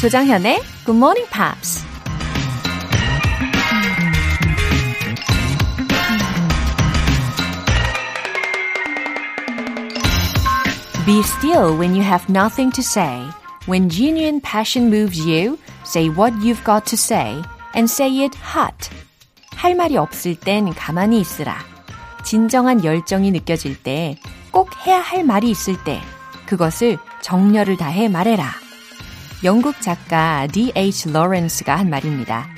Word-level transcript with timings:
조장현의 0.00 0.62
Good 0.86 0.96
Morning 0.96 1.28
Pops. 1.30 1.84
Be 11.04 11.20
still 11.22 11.76
when 11.76 11.94
you 11.94 12.02
have 12.02 12.24
nothing 12.30 12.72
to 12.72 12.82
say. 12.82 13.28
When 13.66 13.90
genuine 13.90 14.40
passion 14.40 14.88
moves 14.88 15.18
you, 15.20 15.58
say 15.84 16.08
what 16.08 16.32
you've 16.40 16.64
got 16.64 16.86
to 16.86 16.96
say 16.96 17.42
and 17.74 17.84
say 17.84 18.24
it 18.24 18.34
hot. 18.38 18.88
할 19.54 19.74
말이 19.74 19.98
없을 19.98 20.34
땐 20.34 20.72
가만히 20.72 21.20
있으라. 21.20 21.58
진정한 22.24 22.82
열정이 22.82 23.32
느껴질 23.32 23.82
때, 23.82 24.18
꼭 24.50 24.70
해야 24.86 24.98
할 25.00 25.24
말이 25.24 25.50
있을 25.50 25.76
때, 25.84 26.00
그것을 26.46 26.96
정열을 27.20 27.76
다해 27.76 28.08
말해라. 28.08 28.59
영국 29.42 29.80
작가 29.80 30.46
D.H. 30.48 31.10
로렌스가 31.12 31.76
한 31.76 31.88
말입니다. 31.88 32.48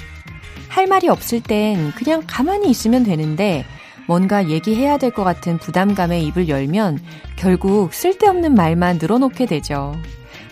할 0.68 0.86
말이 0.86 1.08
없을 1.08 1.40
땐 1.40 1.92
그냥 1.92 2.22
가만히 2.26 2.70
있으면 2.70 3.04
되는데 3.04 3.64
뭔가 4.08 4.48
얘기해야 4.48 4.96
될 4.98 5.10
것 5.12 5.22
같은 5.22 5.58
부담감에 5.58 6.20
입을 6.22 6.48
열면 6.48 6.98
결국 7.36 7.94
쓸데없는 7.94 8.54
말만 8.54 8.98
늘어놓게 9.00 9.46
되죠. 9.46 9.94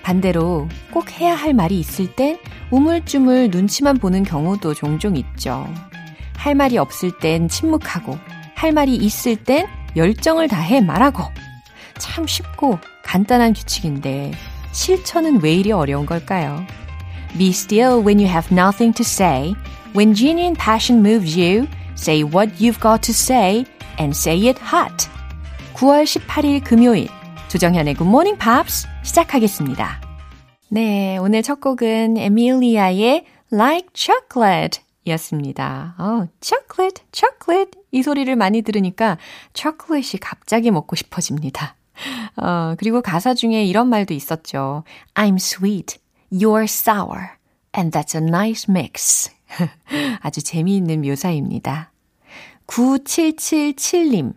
반대로 0.02 0.68
꼭 0.92 1.10
해야 1.20 1.34
할 1.34 1.52
말이 1.52 1.78
있을 1.80 2.14
땐 2.14 2.38
우물쭈물 2.70 3.48
눈치만 3.50 3.98
보는 3.98 4.22
경우도 4.22 4.74
종종 4.74 5.16
있죠. 5.16 5.66
할 6.36 6.54
말이 6.54 6.78
없을 6.78 7.10
땐 7.18 7.48
침묵하고 7.48 8.16
할 8.54 8.72
말이 8.72 8.94
있을 8.94 9.36
땐 9.36 9.66
열정을 9.96 10.46
다해 10.48 10.80
말하고 10.80 11.24
참 11.98 12.26
쉽고 12.26 12.78
간단한 13.02 13.52
규칙인데 13.52 14.30
실천은 14.72 15.42
왜 15.42 15.54
이리 15.54 15.72
어려운 15.72 16.06
걸까요? 16.06 16.64
Be 17.36 17.50
still 17.50 18.02
when 18.04 18.18
you 18.18 18.28
have 18.28 18.48
nothing 18.52 18.94
to 18.94 19.04
say. 19.04 19.54
When 19.94 20.14
genuine 20.14 20.56
passion 20.56 21.00
moves 21.00 21.38
you, 21.38 21.66
say 21.94 22.22
what 22.22 22.52
you've 22.58 22.80
got 22.80 23.02
to 23.02 23.12
say 23.12 23.64
and 23.98 24.16
say 24.16 24.48
it 24.48 24.60
hot. 24.60 25.08
9월 25.74 26.04
18일 26.04 26.62
금요일 26.64 27.08
조정현의 27.48 27.94
Good 27.94 28.08
Morning 28.08 28.38
Pops 28.38 28.86
시작하겠습니다. 29.02 30.00
네, 30.68 31.18
오늘 31.18 31.42
첫 31.42 31.60
곡은 31.60 32.16
에밀리아의 32.16 33.24
Like 33.52 33.88
Chocolate 33.94 34.82
였습니다. 35.08 35.94
어, 35.98 36.28
chocolate, 36.40 37.04
chocolate 37.12 37.80
이 37.90 38.02
소리를 38.02 38.34
많이 38.36 38.62
들으니까 38.62 39.18
초콜릿이 39.52 40.18
갑자기 40.18 40.70
먹고 40.70 40.94
싶어집니다. 40.94 41.74
어, 42.36 42.74
그리고 42.78 43.02
가사 43.02 43.34
중에 43.34 43.64
이런 43.64 43.88
말도 43.88 44.14
있었죠. 44.14 44.84
I'm 45.14 45.36
sweet, 45.36 45.98
you're 46.32 46.64
sour, 46.64 47.36
and 47.76 47.96
that's 47.96 48.14
a 48.14 48.22
nice 48.22 48.66
mix. 48.68 49.30
아주 50.20 50.42
재미있는 50.42 51.02
묘사입니다. 51.02 51.92
9777님. 52.66 54.34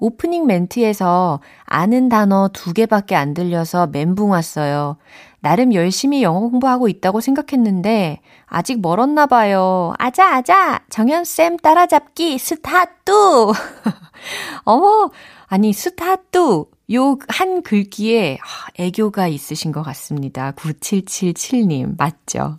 오프닝 0.00 0.46
멘트에서 0.46 1.40
아는 1.64 2.08
단어 2.08 2.48
두 2.52 2.72
개밖에 2.72 3.16
안 3.16 3.34
들려서 3.34 3.88
멘붕 3.88 4.30
왔어요. 4.30 4.96
나름 5.40 5.72
열심히 5.74 6.22
영어 6.22 6.40
공부하고 6.40 6.88
있다고 6.88 7.20
생각했는데 7.20 8.20
아직 8.46 8.80
멀었나 8.80 9.26
봐요. 9.26 9.92
아자 9.98 10.36
아자 10.36 10.80
정연쌤 10.88 11.58
따라잡기 11.58 12.38
스타뚜. 12.38 13.52
어머 14.64 15.10
아니 15.46 15.72
스타뚜 15.72 16.66
요 16.92 17.18
한 17.28 17.62
글귀에 17.62 18.38
애교가 18.76 19.28
있으신 19.28 19.72
것 19.72 19.82
같습니다. 19.82 20.52
9777님 20.52 21.96
맞죠? 21.98 22.56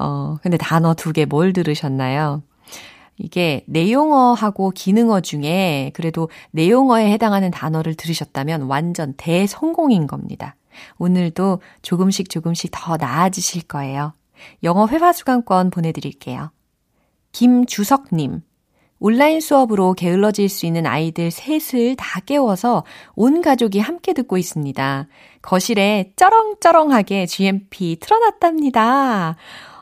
어 0.00 0.38
근데 0.42 0.56
단어 0.56 0.94
두 0.94 1.12
개 1.12 1.26
뭘 1.26 1.52
들으셨나요? 1.52 2.42
이게 3.18 3.64
내용어하고 3.66 4.70
기능어 4.70 5.20
중에 5.20 5.90
그래도 5.94 6.30
내용어에 6.52 7.10
해당하는 7.12 7.50
단어를 7.50 7.94
들으셨다면 7.94 8.62
완전 8.62 9.12
대성공인 9.18 10.06
겁니다. 10.06 10.56
오늘도 10.98 11.60
조금씩 11.82 12.30
조금씩 12.30 12.70
더 12.72 12.96
나아지실 12.96 13.62
거예요. 13.64 14.14
영어 14.62 14.86
회화 14.88 15.12
수강권 15.12 15.68
보내드릴게요. 15.70 16.50
김주석님. 17.32 18.40
온라인 19.00 19.40
수업으로 19.40 19.94
게을러질 19.94 20.50
수 20.50 20.66
있는 20.66 20.86
아이들 20.86 21.30
셋을 21.30 21.96
다 21.96 22.20
깨워서 22.20 22.84
온 23.16 23.40
가족이 23.40 23.80
함께 23.80 24.12
듣고 24.12 24.36
있습니다. 24.36 25.08
거실에 25.40 26.12
쩌렁쩌렁하게 26.16 27.24
GMP 27.24 27.96
틀어놨답니다. 27.98 29.36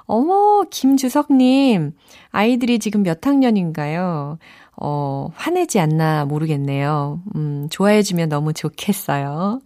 어머, 0.05 0.65
김주석님. 0.71 1.93
아이들이 2.31 2.79
지금 2.79 3.03
몇 3.03 3.27
학년인가요? 3.27 4.39
어, 4.81 5.31
화내지 5.35 5.81
않나 5.81 6.25
모르겠네요. 6.25 7.21
음, 7.35 7.67
좋아해주면 7.71 8.29
너무 8.29 8.53
좋겠어요. 8.53 9.61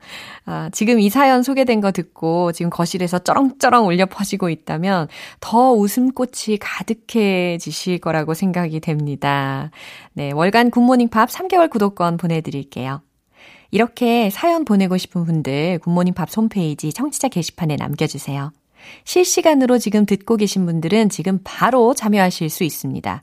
아, 0.46 0.70
지금 0.72 1.00
이 1.00 1.10
사연 1.10 1.42
소개된 1.42 1.82
거 1.82 1.92
듣고 1.92 2.52
지금 2.52 2.70
거실에서 2.70 3.18
쩌렁쩌렁 3.18 3.86
울려 3.86 4.06
퍼지고 4.06 4.48
있다면 4.48 5.08
더 5.40 5.72
웃음꽃이 5.72 6.58
가득해지실 6.58 7.98
거라고 7.98 8.32
생각이 8.32 8.80
됩니다. 8.80 9.70
네, 10.14 10.32
월간 10.32 10.70
굿모닝 10.70 11.08
팝 11.08 11.28
3개월 11.28 11.68
구독권 11.68 12.16
보내드릴게요. 12.16 13.02
이렇게 13.70 14.30
사연 14.30 14.64
보내고 14.64 14.96
싶은 14.96 15.24
분들 15.24 15.80
굿모닝 15.80 16.14
팝 16.14 16.34
홈페이지 16.34 16.92
청취자 16.92 17.28
게시판에 17.28 17.76
남겨주세요. 17.76 18.52
실시간으로 19.04 19.78
지금 19.78 20.06
듣고 20.06 20.36
계신 20.36 20.64
분들은 20.64 21.10
지금 21.10 21.40
바로 21.44 21.92
참여하실 21.94 22.48
수 22.48 22.64
있습니다. 22.64 23.22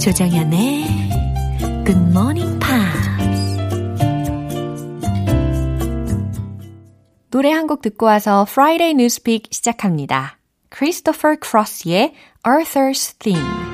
조정현의 0.00 0.84
굿모닝 1.84 2.58
팝스 2.58 3.10
노래 7.30 7.50
한 7.52 7.66
곡 7.66 7.82
듣고 7.82 8.06
와서 8.06 8.46
Friday 8.48 8.90
Newspeak 8.92 9.50
시작합니다. 9.52 10.38
크리스토퍼 10.70 11.36
크로스의 11.40 12.14
Arthur's 12.42 13.18
Theme 13.18 13.69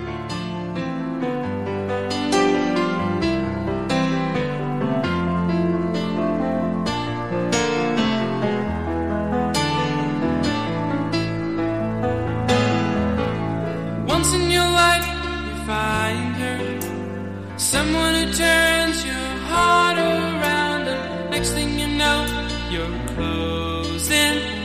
Someone 17.77 18.15
who 18.15 18.33
turns 18.33 19.05
your 19.05 19.29
heart 19.51 19.99
around, 19.99 20.89
and 20.89 21.31
next 21.31 21.51
thing 21.53 21.79
you 21.79 21.87
know, 21.87 22.19
you're 22.71 22.99
closing. 23.15 24.56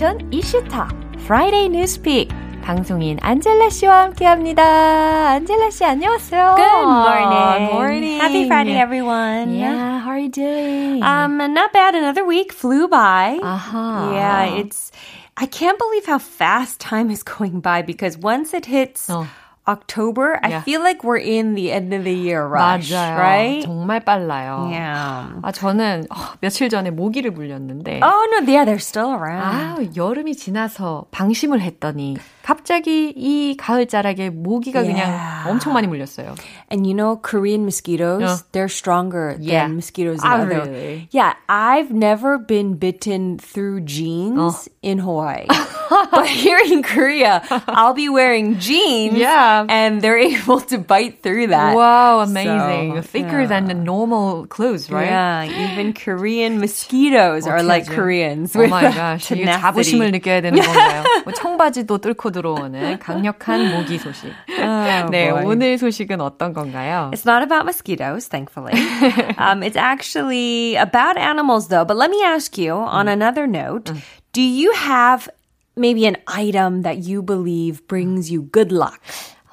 지구촌 0.00 0.32
이슈터 0.32 0.88
Friday 1.24 1.66
Newspeak 1.66 2.34
방송인 2.62 3.18
안젤라 3.20 3.68
씨와 3.68 4.04
함께합니다. 4.04 4.62
안젤라 5.32 5.68
씨 5.68 5.84
안녕하세요. 5.84 6.54
Good 6.56 6.72
morning. 6.72 7.58
Good 7.58 7.72
morning. 7.74 8.20
Happy 8.20 8.46
Friday, 8.46 8.80
everyone. 8.80 9.54
Yeah, 9.54 10.00
how 10.00 10.12
are 10.12 10.18
you 10.18 10.30
doing? 10.30 11.02
Um, 11.02 11.36
not 11.52 11.74
bad. 11.74 11.94
Another 11.94 12.24
week 12.24 12.54
flew 12.54 12.88
by. 12.88 13.38
Uh-huh. 13.42 14.12
Yeah, 14.14 14.44
it's. 14.64 14.90
I 15.36 15.44
can't 15.44 15.78
believe 15.78 16.06
how 16.06 16.18
fast 16.18 16.80
time 16.80 17.10
is 17.10 17.22
going 17.22 17.60
by 17.60 17.82
because 17.82 18.16
once 18.16 18.54
it 18.54 18.64
hits 18.64 19.10
어. 19.10 19.26
October, 19.67 20.39
I 20.41 20.49
Yeah. 20.49 20.61
feel 20.63 20.81
like 20.81 21.03
we're 21.03 21.21
in 21.21 21.53
the 21.55 21.71
end 21.71 21.93
of 21.93 22.03
the 22.03 22.13
year 22.13 22.41
rush, 22.47 22.89
맞아요. 22.91 23.15
right? 23.17 23.63
정말 23.65 23.99
빨라요. 24.03 24.69
Yeah. 24.71 25.39
아, 25.43 25.51
저는 25.53 26.07
어, 26.09 26.15
며칠 26.41 26.67
전에 26.69 26.89
모기를 26.89 27.31
물렸는데 27.31 28.01
Oh 28.01 28.27
no, 28.31 28.41
yeah, 28.51 28.65
they're 28.65 28.81
still 28.81 29.13
around. 29.13 29.45
아, 29.45 29.77
여름이 29.95 30.35
지나서 30.35 31.05
방심을 31.11 31.61
했더니 31.61 32.17
갑자기 32.42 33.12
이 33.16 33.56
가을자락에 33.58 34.30
모기가 34.30 34.80
Yeah. 34.82 34.92
그냥 34.94 35.50
엄청 35.50 35.72
많이 35.74 35.88
물렸어요. 35.88 36.36
And 36.70 36.86
you 36.86 36.94
know, 36.94 37.16
Korean 37.16 37.64
mosquitoes, 37.66 38.22
Yeah. 38.22 38.38
they're 38.52 38.68
stronger 38.70 39.34
Yeah. 39.40 39.66
than 39.66 39.74
mosquitoes 39.74 40.22
in 40.22 40.30
Ah, 40.30 40.38
other. 40.46 40.62
really? 40.62 41.08
Yeah, 41.10 41.34
I've 41.48 41.90
never 41.90 42.38
been 42.38 42.78
bitten 42.78 43.38
through 43.42 43.82
jeans 43.82 44.38
Oh. 44.38 44.54
in 44.82 44.98
Hawaii. 45.02 45.46
but 46.14 46.26
here 46.26 46.58
in 46.62 46.82
Korea, 46.86 47.42
I'll 47.66 47.94
be 47.94 48.08
wearing 48.08 48.58
jeans 48.62 49.18
Yeah. 49.18 49.66
and 49.68 49.98
they're 50.00 50.18
able 50.18 50.60
to 50.70 50.78
bite 50.78 51.22
through 51.26 51.48
that. 51.50 51.74
Wow, 51.74 52.22
amazing. 52.22 52.94
So, 52.94 53.02
Thicker 53.02 53.46
than 53.50 53.66
the 53.66 53.74
normal 53.74 54.46
clothes, 54.46 54.86
right? 54.90 55.10
Yeah, 55.10 55.50
even 55.50 55.94
Korean 55.94 56.58
mosquitoes 56.62 57.46
are 57.50 57.62
like 57.62 57.90
어떡하지? 57.90 57.94
Koreans. 57.94 58.54
Oh 58.54 58.60
with 58.62 58.70
my 58.70 58.86
gosh. 58.94 59.34
이게 59.34 59.50
자부심을 59.50 60.10
tenacity. 60.10 60.14
느껴야 60.14 60.38
되는 60.46 60.62
건가요? 60.62 61.02
뭐 61.26 61.32
청바지도 61.34 61.98
뚫고 61.98 62.30
들어오는 62.40 62.98
강력한 62.98 63.70
모기 63.72 63.98
소식. 63.98 64.32
Oh, 64.48 65.10
네, 65.10 65.30
boy. 65.30 65.44
오늘 65.44 65.78
소식은 65.78 66.20
어떤 66.20 66.52
건가요? 66.52 67.10
It's 67.12 67.24
not 67.24 67.42
about 67.42 67.64
mosquitoes, 67.64 68.28
thankfully. 68.28 68.72
um, 69.38 69.62
it's 69.62 69.76
actually 69.76 70.76
about 70.76 71.16
animals, 71.16 71.68
though. 71.68 71.84
But 71.84 71.96
let 71.96 72.10
me 72.10 72.22
ask 72.24 72.56
you, 72.58 72.72
on 72.72 73.08
another 73.08 73.46
note, 73.46 73.92
do 74.32 74.42
you 74.42 74.72
have 74.72 75.28
maybe 75.76 76.06
an 76.06 76.16
item 76.26 76.82
that 76.82 76.98
you 77.04 77.22
believe 77.22 77.86
brings 77.86 78.30
you 78.30 78.42
good 78.50 78.72
luck? 78.72 79.00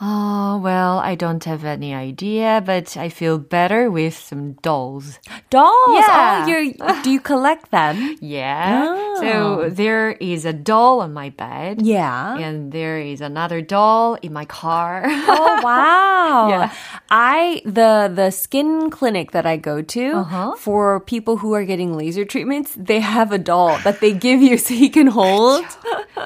Oh, 0.06 0.60
well, 0.62 1.00
I 1.00 1.16
don't 1.16 1.42
have 1.46 1.64
any 1.64 1.94
idea, 1.96 2.62
but 2.66 2.98
I 2.98 3.08
feel 3.08 3.38
better 3.38 3.90
with 3.90 4.18
some 4.18 4.54
dolls. 4.60 5.18
Dolls. 5.50 5.96
Yeah. 5.96 6.44
Oh, 6.44 6.50
you're, 6.50 6.74
do 7.04 7.10
you 7.10 7.22
collect 7.22 7.72
them? 7.72 8.18
Yeah. 8.20 8.84
Oh. 8.84 9.16
So 9.22 9.70
there 9.70 10.12
is 10.20 10.44
a 10.44 10.52
doll 10.52 11.00
on 11.00 11.14
my 11.14 11.30
bed. 11.30 11.84
Yeah. 11.86 12.36
And 12.36 12.74
there 12.74 13.00
is 13.00 13.22
another 13.22 13.62
doll 13.62 14.16
in 14.22 14.34
my 14.34 14.44
car. 14.44 15.04
Oh 15.08 15.62
wow! 15.64 16.50
Yeah. 16.50 16.72
I 17.10 17.62
the 17.64 18.12
the 18.14 18.32
skin 18.32 18.90
clinic 18.90 19.32
that 19.32 19.46
I 19.46 19.56
go 19.56 19.82
to 19.96 20.06
Uh-huh. 20.28 20.56
for 20.58 21.00
people 21.00 21.38
who 21.38 21.54
are 21.54 21.64
getting 21.64 21.96
laser 21.96 22.26
treatments, 22.26 22.76
they 22.76 23.00
have 23.00 23.32
a 23.32 23.40
doll 23.40 23.78
that 23.88 24.02
they 24.02 24.12
give 24.12 24.42
you 24.42 24.58
so 24.58 24.74
you 24.74 24.90
can 24.90 25.08
hold. 25.08 25.64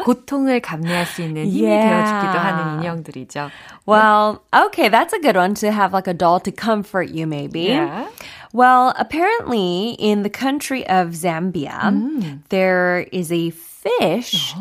고통을 0.04 0.62
감내할 0.62 1.06
수 1.06 1.22
있는 1.22 1.46
힘이 1.46 1.68
Yeah. 1.68 1.90
되어주기도 1.90 2.38
하는 2.40 2.80
인형들이죠. 2.80 3.50
Well, 3.86 4.44
okay, 4.54 4.90
that's 4.90 5.14
a 5.14 5.20
good 5.20 5.36
one 5.36 5.56
to 5.56 5.72
have 5.72 5.94
like 5.94 6.08
a 6.08 6.14
doll 6.14 6.40
to 6.42 6.52
comfort 6.52 7.10
you, 7.10 7.26
maybe. 7.28 7.72
Yeah. 7.72 8.10
Well, 8.54 8.94
apparently 8.98 9.96
in 10.00 10.24
the 10.24 10.30
country 10.30 10.88
of 10.88 11.12
Zambia, 11.12 12.42
there 12.50 13.08
is 13.12 13.32
a 13.32 13.52
fish 13.52 14.54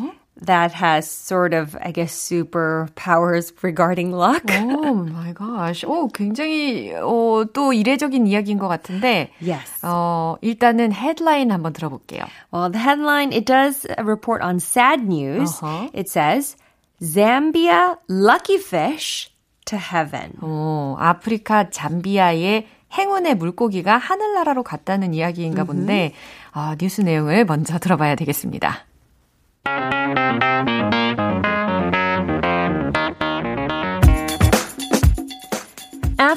that 0.42 0.72
has 0.72 1.10
sort 1.10 1.54
of, 1.54 1.74
I 1.80 1.92
guess, 1.92 2.12
superpowers 2.12 3.52
regarding 3.62 4.12
luck. 4.12 4.42
Oh 4.50 4.94
my 4.94 5.32
gosh. 5.32 5.82
오, 5.84 6.08
굉장히, 6.12 6.92
어, 6.92 7.46
또 7.52 7.72
이례적인 7.72 8.26
이야기인 8.26 8.58
것 8.58 8.68
같은데. 8.68 9.30
Yes. 9.40 9.80
어, 9.82 10.36
일단은 10.42 10.92
헤드라인 10.92 11.50
한번 11.50 11.72
들어볼게요. 11.72 12.26
Well, 12.52 12.68
the 12.70 12.78
headline, 12.78 13.32
it 13.32 13.46
does 13.46 13.86
report 13.98 14.42
on 14.42 14.60
sad 14.60 15.08
news. 15.08 15.56
Uh-huh. 15.62 15.88
It 15.94 16.10
says, 16.10 16.56
Zambia 17.01 17.97
lucky 18.09 18.57
fish 18.57 19.31
to 19.65 19.77
heaven. 19.77 20.33
어, 20.41 20.95
아프리카 20.99 21.69
잠비아의 21.69 22.67
행운의 22.93 23.35
물고기가 23.35 23.97
하늘나라로 23.97 24.63
갔다는 24.63 25.13
이야기인가 25.13 25.63
본데, 25.63 26.13
아, 26.51 26.75
뉴스 26.77 27.01
내용을 27.01 27.45
먼저 27.45 27.79
들어봐야 27.79 28.15
되겠습니다. 28.15 28.85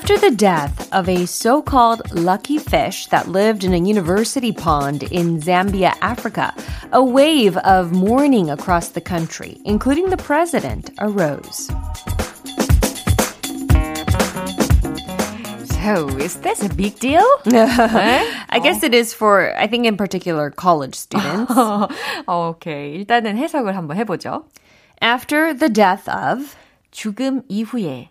After 0.04 0.18
the 0.18 0.32
death 0.32 0.92
of 0.92 1.08
a 1.08 1.26
so 1.26 1.62
called 1.62 2.02
lucky 2.12 2.58
fish 2.58 3.08
that 3.08 3.30
lived 3.30 3.64
in 3.64 3.74
a 3.74 3.78
university 3.78 4.52
pond 4.52 5.04
in 5.04 5.40
Zambia, 5.40 5.96
Africa, 6.02 6.54
a 6.92 7.02
wave 7.02 7.56
of 7.58 7.94
mourning 7.94 8.50
across 8.50 8.90
the 8.90 9.00
country, 9.00 9.58
including 9.64 10.10
the 10.10 10.18
president, 10.18 10.92
arose. 11.00 11.72
So, 15.80 16.10
is 16.20 16.36
this 16.42 16.62
a 16.62 16.70
big 16.76 17.00
deal? 17.00 17.24
I 17.46 18.60
guess 18.62 18.84
it 18.84 18.94
is 18.94 19.14
for, 19.14 19.58
I 19.58 19.68
think 19.68 19.86
in 19.86 19.96
particular, 19.96 20.52
college 20.52 20.96
students. 20.96 21.54
오케이. 22.28 22.96
일단은 22.96 23.38
해석을 23.38 23.78
한번 23.78 23.96
해보죠. 23.96 24.44
After 25.02 25.54
the 25.54 25.70
death 25.70 26.10
of 26.10 26.58
죽음 26.92 27.44
이후에 27.48 28.10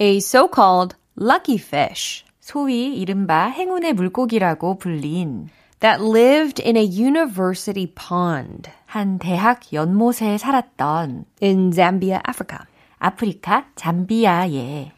a 0.00 0.16
so 0.20 0.48
called 0.48 0.96
lucky 1.19 1.57
fish 1.57 2.25
소위 2.39 2.95
이른바 2.95 3.45
행운의 3.47 3.93
물고기라고 3.93 4.77
불린 4.77 5.49
that 5.79 6.01
lived 6.01 6.61
in 6.63 6.77
a 6.77 6.83
university 6.83 7.87
pond 7.87 8.69
한 8.85 9.19
대학 9.19 9.73
연못에 9.73 10.37
살았던 10.37 11.25
in 11.41 11.71
Zambia, 11.71 12.21
Africa. 12.27 12.65
아프리카 12.97 13.67
잠비아에 13.75 14.91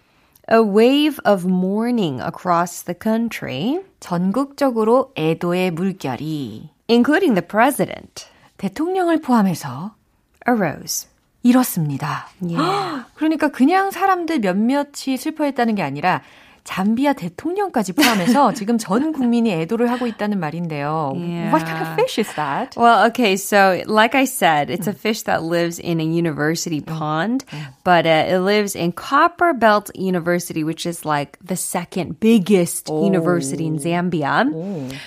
A 0.50 0.59
wave 0.59 1.19
of 1.25 1.45
mourning 1.45 2.21
across 2.21 2.86
the 2.86 2.95
country, 2.97 3.81
전국적으로 4.00 5.12
애도의 5.17 5.71
물결이 5.71 6.69
including 6.89 7.33
the 7.33 7.45
president, 7.45 8.27
대통령을 8.57 9.19
포함해서 9.19 9.95
arose. 10.47 11.09
이렇습니다. 11.44 12.27
Yeah. 12.41 13.06
그러니까 13.15 13.50
그냥 13.50 13.91
사람들 13.91 14.39
몇몇이 14.39 15.17
슬퍼했다는 15.17 15.75
게 15.75 15.82
아니라 15.82 16.22
잠비아 16.66 17.12
대통령까지 17.12 17.92
포함해서 17.92 18.52
지금 18.54 18.78
전 18.78 19.12
국민이 19.12 19.50
애도를 19.50 19.90
하고 19.90 20.06
있다는 20.06 20.38
말인데요. 20.38 21.11
What 21.50 21.66
kind 21.66 21.82
of 21.82 21.94
fish 21.99 22.18
is 22.20 22.32
that? 22.37 22.76
Well, 22.78 23.06
okay, 23.11 23.34
so 23.37 23.82
like 23.88 24.14
I 24.14 24.25
said, 24.26 24.70
it's 24.70 24.87
a 24.87 24.92
fish 24.92 25.22
that 25.25 25.42
lives 25.42 25.80
in 25.80 25.99
a 25.99 26.04
university 26.04 26.80
pond, 26.80 27.44
but 27.82 28.06
uh, 28.06 28.30
it 28.30 28.38
lives 28.38 28.76
in 28.76 28.92
Copper 28.92 29.52
Belt 29.54 29.90
University, 29.96 30.62
which 30.62 30.87
is 30.87 31.04
like 31.04 31.37
the 31.42 31.56
second 31.56 32.20
biggest 32.20 32.88
university 32.88 33.66
in 33.66 33.78
Zambia. 33.80 34.46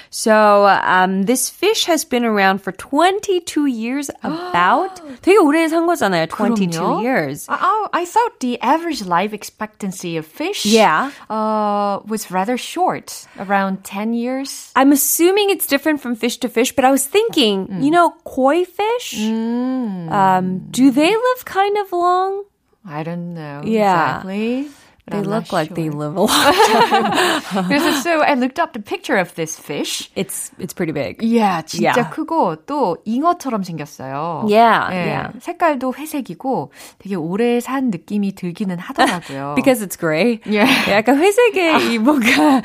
So 0.10 0.66
um, 0.68 1.24
this 1.24 1.50
fish 1.50 1.86
has 1.86 2.04
been 2.04 2.26
around 2.26 2.60
for 2.64 2.74
22 2.74 3.66
years, 3.68 4.12
about. 4.24 5.00
되게 5.22 5.38
오래 5.38 5.70
산 5.70 5.86
거잖아요, 5.88 6.28
22 6.28 6.80
그럼요. 6.82 7.02
years. 7.02 7.48
Oh, 7.50 7.88
I 7.94 8.04
thought 8.04 8.42
the 8.42 8.60
average 8.62 9.06
life 9.06 9.32
expectancy 9.34 10.18
of 10.18 10.26
fish 10.26 10.66
Yeah. 10.66 11.12
uh, 11.30 11.46
uh, 11.51 11.99
was 12.07 12.31
rather 12.31 12.57
short, 12.57 13.27
around 13.39 13.83
10 13.83 14.15
years. 14.15 14.71
I'm 14.77 14.93
assuming 14.93 15.51
it's 15.51 15.67
different 15.67 16.01
from 16.01 16.15
fish 16.15 16.37
to 16.39 16.49
fish, 16.49 16.71
but 16.73 16.85
I 16.85 16.91
was 16.91 17.05
thinking, 17.07 17.67
mm. 17.67 17.83
you 17.83 17.91
know, 17.91 18.15
koi 18.25 18.65
fish, 18.65 19.15
mm. 19.19 20.11
um, 20.11 20.71
do 20.71 20.91
they 20.91 21.11
live 21.11 21.45
kind 21.45 21.77
of 21.79 21.91
long? 21.93 22.45
I 22.87 23.03
don't 23.03 23.35
know 23.35 23.63
Yeah. 23.65 24.23
exactly 24.23 24.71
but 25.10 25.14
They 25.14 25.20
I'm 25.22 25.30
look 25.30 25.52
not 25.52 25.54
like 25.54 25.76
they 25.76 25.86
sure. 25.86 26.00
live 26.02 26.16
a 26.18 26.22
long 26.26 27.70
그래서 27.70 27.92
so 28.02 28.22
I 28.22 28.34
looked 28.34 28.58
up 28.60 28.74
the 28.74 28.82
picture 28.82 29.18
of 29.18 29.36
this 29.36 29.54
fish. 29.60 30.10
It's 30.16 30.50
it's 30.58 30.74
pretty 30.74 30.94
big. 30.94 31.22
Yeah, 31.22 31.62
진짜 31.62 31.94
Yeah. 31.96 32.10
크고 32.10 32.66
또 32.66 32.98
잉어처럼 33.06 33.62
생겼어요. 33.64 34.50
Yeah, 34.50 34.90
예, 34.90 35.06
yeah. 35.06 35.28
색깔도 35.40 35.94
회색이고 35.94 36.72
되게 36.98 37.16
오래 37.16 37.60
산 37.60 37.92
느낌이 37.92 38.34
들기는 38.34 38.80
하더라고요. 38.80 39.54
Because 39.56 39.86
it's 39.86 39.96
gray. 39.96 40.40
Yeah. 40.46 40.66
약간 40.90 41.18
회색에 41.22 41.94
이 41.94 42.00
뭔가 42.00 42.62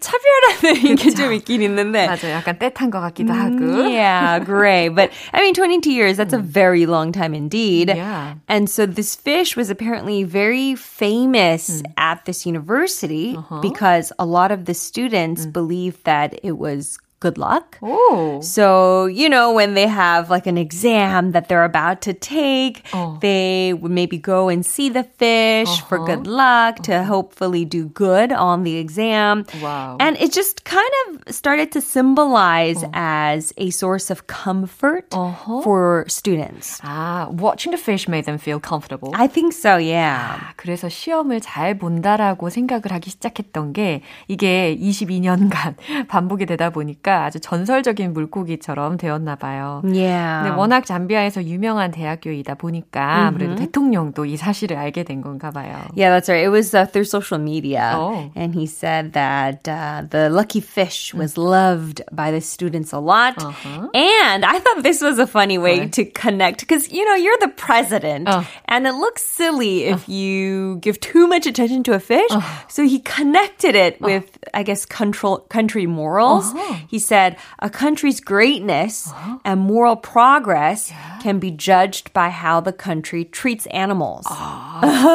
차별하는 0.00 0.96
게 0.96 1.10
좀 1.12 1.32
있긴 1.32 1.62
있는데. 1.62 2.06
맞아요. 2.06 2.32
약간 2.40 2.58
떼탄 2.58 2.90
것 2.90 3.00
같기도 3.00 3.32
Mm, 3.32 3.36
하고. 3.36 3.88
yeah, 3.92 4.38
gray. 4.40 4.88
But 4.88 5.10
I 5.32 5.40
mean, 5.40 5.52
22 5.54 5.92
years, 5.92 6.16
that's 6.16 6.32
a 6.32 6.38
very 6.40 6.86
long 6.86 7.12
time 7.12 7.34
indeed. 7.34 7.88
Yeah. 7.94 8.34
And 8.48 8.68
so 8.68 8.86
this 8.86 9.14
fish 9.14 9.56
was 9.56 9.70
apparently 9.70 10.22
very 10.24 10.74
famous 10.74 11.69
Mm-hmm. 11.71 11.91
at 11.97 12.25
this 12.25 12.45
university 12.45 13.35
uh-huh. 13.35 13.61
because 13.61 14.11
a 14.19 14.25
lot 14.25 14.51
of 14.51 14.65
the 14.65 14.73
students 14.73 15.45
mm. 15.45 15.53
believed 15.53 16.03
that 16.05 16.39
it 16.43 16.57
was 16.57 16.99
good 17.20 17.38
luck. 17.38 17.78
Oh. 17.82 18.40
So, 18.42 19.06
you 19.06 19.26
know, 19.30 19.50
when 19.50 19.72
they 19.72 19.86
have 19.88 20.28
like 20.28 20.46
an 20.46 20.58
exam 20.58 21.32
that 21.32 21.48
they're 21.48 21.64
about 21.64 22.02
to 22.02 22.12
take, 22.12 22.84
Oh. 22.92 23.16
they 23.24 23.72
would 23.72 23.90
maybe 23.90 24.18
go 24.20 24.50
and 24.52 24.60
see 24.60 24.90
the 24.92 25.02
fish 25.16 25.80
for 25.88 25.96
Uh-huh. 25.96 26.06
good 26.12 26.26
luck 26.28 26.84
to 26.84 27.04
hopefully 27.08 27.64
do 27.64 27.88
good 27.88 28.36
on 28.36 28.64
the 28.68 28.76
exam. 28.76 29.48
Wow. 29.64 29.96
And 29.98 30.20
it 30.20 30.30
just 30.30 30.68
kind 30.68 30.92
of 31.08 31.32
started 31.34 31.72
to 31.72 31.80
symbolize 31.80 32.84
Oh. 32.84 32.92
as 32.92 33.48
a 33.56 33.72
source 33.72 34.12
of 34.12 34.28
comfort 34.28 35.08
Uh-huh. 35.16 35.64
for 35.64 36.04
students. 36.12 36.78
아, 36.84 37.32
watching 37.32 37.72
the 37.72 37.80
fish 37.80 38.04
made 38.12 38.28
them 38.28 38.36
feel 38.36 38.60
comfortable. 38.60 39.10
I 39.16 39.26
think 39.26 39.56
so, 39.56 39.80
yeah. 39.80 40.36
아, 40.36 40.52
그래서 40.60 40.92
시험을 40.92 41.40
잘 41.40 41.80
본다라고 41.80 42.50
생각을 42.52 42.92
하기 42.92 43.08
시작했던 43.08 43.72
게 43.72 44.02
이게 44.28 44.76
22년간 44.78 45.80
반복이 46.12 46.44
되다 46.44 46.68
보니까 46.70 47.06
아주 47.10 47.40
전설적인 47.40 48.12
물고기처럼 48.12 48.96
되었나 48.96 49.36
봐요. 49.36 49.82
Yeah. 49.84 50.44
근데 50.44 50.56
워낙 50.56 50.84
잠비아에서 50.86 51.44
유명한 51.44 51.90
대학교이다 51.90 52.54
보니까 52.54 53.26
아무래도 53.26 53.54
대통령도 53.56 54.26
이 54.26 54.36
사실을 54.36 54.76
알게 54.76 55.04
된 55.04 55.20
건가 55.22 55.50
봐요. 55.50 55.88
Yeah, 55.94 56.10
that's 56.10 56.28
right. 56.28 56.44
It 56.44 56.50
was 56.50 56.74
uh, 56.74 56.86
through 56.86 57.04
social 57.04 57.38
media. 57.38 57.92
Oh. 57.94 58.30
And 58.34 58.54
he 58.54 58.66
said 58.66 59.12
that 59.14 59.68
uh, 59.68 60.02
the 60.08 60.28
lucky 60.30 60.60
fish 60.60 61.14
was 61.14 61.36
loved 61.36 62.02
by 62.12 62.30
the 62.30 62.40
students 62.40 62.92
a 62.92 62.98
lot. 62.98 63.42
Uh-huh. 63.42 63.88
And 63.94 64.44
I 64.44 64.58
thought 64.58 64.82
this 64.82 65.00
was 65.00 65.18
a 65.18 65.26
funny 65.26 65.58
way 65.58 65.88
to 65.88 66.04
connect 66.04 66.60
because, 66.60 66.90
you 66.90 67.04
know, 67.04 67.14
you're 67.14 67.38
the 67.40 67.52
president. 67.56 68.28
Uh. 68.28 68.42
And 68.66 68.86
it 68.86 68.94
looks 68.94 69.24
silly 69.24 69.84
if 69.84 70.08
you 70.08 70.76
give 70.80 71.00
too 71.00 71.26
much 71.26 71.46
attention 71.46 71.82
to 71.84 71.94
a 71.94 72.00
fish. 72.00 72.30
So 72.68 72.84
he 72.84 73.00
connected 73.00 73.74
it 73.74 74.00
with, 74.00 74.24
I 74.54 74.62
guess, 74.62 74.84
control, 74.84 75.38
country 75.48 75.86
morals. 75.86 76.52
He 76.88 76.98
said, 77.00 77.36
a 77.60 77.70
country's 77.70 78.20
greatness 78.20 79.12
and 79.44 79.60
moral 79.60 79.96
progress 79.96 80.92
can 81.22 81.38
be 81.38 81.50
judged 81.50 82.12
by 82.12 82.30
how 82.30 82.60
the 82.60 82.72
country 82.72 83.24
treats 83.24 83.66
animals. 83.72 84.24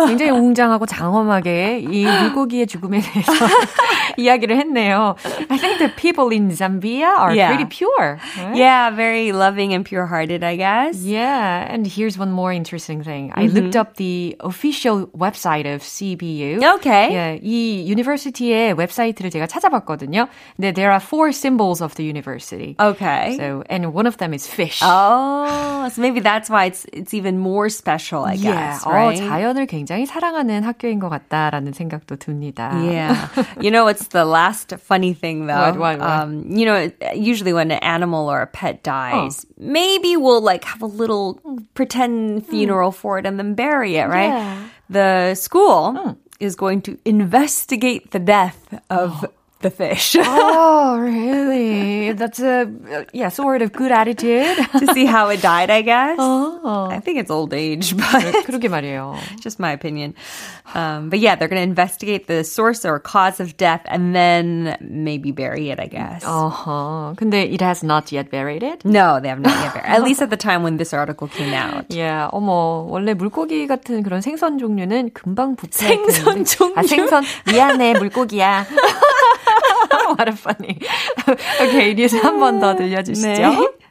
굉장히 0.07 0.31
웅장하고 0.31 0.85
장엄하게 0.85 1.79
이 1.89 2.05
물고기의 2.05 2.67
죽음에 2.67 2.99
대해서 3.01 3.31
이야기를 4.17 4.57
했네요. 4.57 5.15
I 5.49 5.57
think 5.57 5.77
the 5.79 5.89
people 5.95 6.31
in 6.31 6.49
Zambia 6.51 7.07
are 7.17 7.33
Yeah. 7.33 7.47
pretty 7.55 7.65
pure. 7.69 8.19
right? 8.37 8.55
Yeah, 8.55 8.89
very 8.91 9.31
loving 9.31 9.73
and 9.73 9.85
pure-hearted, 9.85 10.43
I 10.43 10.55
guess. 10.55 11.03
Yeah, 11.03 11.65
and 11.69 11.85
here's 11.87 12.17
one 12.17 12.31
more 12.31 12.51
interesting 12.51 13.03
thing. 13.03 13.31
I 13.35 13.47
looked 13.47 13.75
up 13.75 13.95
the 13.95 14.35
official 14.41 15.07
website 15.15 15.65
of 15.65 15.81
CBU. 15.83 16.63
Okay. 16.77 17.09
예, 17.13 17.39
이 17.43 17.85
university의 17.87 18.73
웹사이트를 18.73 19.29
제가 19.31 19.47
찾아봤거든요. 19.47 20.27
근데 20.57 20.71
there 20.73 20.91
are 20.91 20.99
four 20.99 21.29
symbols 21.29 21.74
of 21.75 21.95
the 21.95 22.03
university. 22.03 22.75
Okay. 22.79 23.35
So, 23.37 23.63
and 23.69 23.93
one 23.93 24.07
of 24.07 24.17
them 24.17 24.33
is 24.33 24.47
fish. 24.47 24.79
oh, 24.83 25.89
so 25.89 26.01
maybe 26.01 26.19
that's 26.19 26.49
why 26.49 26.65
it's 26.65 26.85
it's 26.93 27.13
even 27.13 27.37
more 27.37 27.69
special, 27.69 28.23
I 28.23 28.33
yeah, 28.33 28.53
guess, 28.53 28.85
어, 28.85 28.91
right? 28.93 29.19
자연을 29.19 29.67
굉장히 29.67 30.05
사랑하는 30.05 30.63
학교인 30.63 30.99
것 30.99 31.09
같다라는 31.09 31.73
생각도 31.73 32.17
듭니다. 32.17 32.71
Yeah. 32.83 33.27
you 33.61 33.71
know 33.71 33.83
what's 33.83 34.07
the 34.07 34.25
last 34.25 34.73
funny 34.79 35.13
thing 35.13 35.47
though? 35.47 35.75
What, 35.75 35.77
what, 35.77 35.99
what? 35.99 36.09
Um, 36.09 36.45
you 36.47 36.65
know, 36.65 36.91
usually 37.15 37.53
when 37.53 37.71
an 37.71 37.79
animal 37.79 38.29
or 38.29 38.41
a 38.41 38.47
pet 38.47 38.83
dies, 38.83 39.45
maybe 39.57 40.15
we'll 40.15 40.41
like 40.41 40.63
have 40.63 40.81
a 40.81 40.87
little 40.87 41.39
pretend 41.73 42.45
funeral 42.47 42.91
for 42.91 43.17
it 43.19 43.25
and 43.25 43.39
then 43.39 43.55
bury 43.55 43.97
it, 43.97 44.05
right? 44.05 44.29
Yeah. 44.29 44.67
The 44.89 45.35
school 45.35 46.17
is 46.39 46.55
going 46.55 46.81
to 46.81 46.97
investigate 47.05 48.11
the 48.11 48.19
death 48.19 48.57
of 48.89 49.25
the 49.61 49.69
fish. 49.69 50.15
Oh, 50.19 50.97
really? 50.97 52.13
That's 52.13 52.39
a 52.41 52.65
yeah, 53.13 53.29
sort 53.29 53.61
of 53.61 53.71
good 53.71 53.91
attitude. 53.91 54.57
to 54.73 54.87
see 54.91 55.05
how 55.05 55.29
it 55.29 55.41
died, 55.43 55.69
I 55.69 55.83
guess. 55.83 56.17
어, 56.17 56.89
I 56.91 56.99
think 56.99 57.19
it's 57.19 57.29
old 57.29 57.53
age, 57.53 57.95
but 57.95 58.25
그러게 58.49 58.69
말이에요. 58.69 59.15
just 59.39 59.59
my 59.59 59.71
opinion. 59.71 60.15
Um, 60.73 61.09
but 61.11 61.19
yeah, 61.19 61.35
they're 61.35 61.47
going 61.47 61.59
to 61.61 61.69
investigate 61.69 62.25
the 62.25 62.43
source 62.43 62.85
or 62.85 62.97
cause 62.97 63.39
of 63.39 63.55
death 63.57 63.81
and 63.85 64.15
then 64.15 64.77
maybe 64.81 65.31
bury 65.31 65.69
it, 65.69 65.79
I 65.79 65.85
guess. 65.85 66.23
어허. 66.25 67.15
근데 67.17 67.45
it 67.53 67.61
has 67.61 67.83
not 67.83 68.11
yet 68.11 68.31
buried 68.31 68.63
it. 68.63 68.83
No, 68.83 69.19
they 69.19 69.29
have 69.29 69.39
not 69.39 69.53
yet 69.53 69.75
buried. 69.75 69.85
At 69.93 70.01
least 70.01 70.23
at 70.23 70.31
the 70.31 70.37
time 70.37 70.63
when 70.63 70.77
this 70.77 70.91
article 70.91 71.27
came 71.27 71.53
out. 71.53 71.85
야, 71.95 72.29
어머, 72.33 72.87
원래 72.89 73.13
물고기 73.13 73.67
같은 73.67 74.01
그런 74.01 74.21
생선 74.21 74.57
종류는 74.57 75.11
금방 75.13 75.55
부패. 75.55 75.85
생선 75.85 76.45
종류? 76.45 76.73
아, 76.77 76.81
생선. 76.81 77.23
미안해, 77.45 77.93
물고기야. 77.99 78.65
What 80.17 80.27
a 80.27 80.35
funny. 80.35 80.79
okay, 81.61 81.93
뉴스 81.95 82.15
한 82.17 82.39
번 82.39 82.59
더 82.59 82.75
들려주시죠. 82.75 83.41
네. 83.41 83.81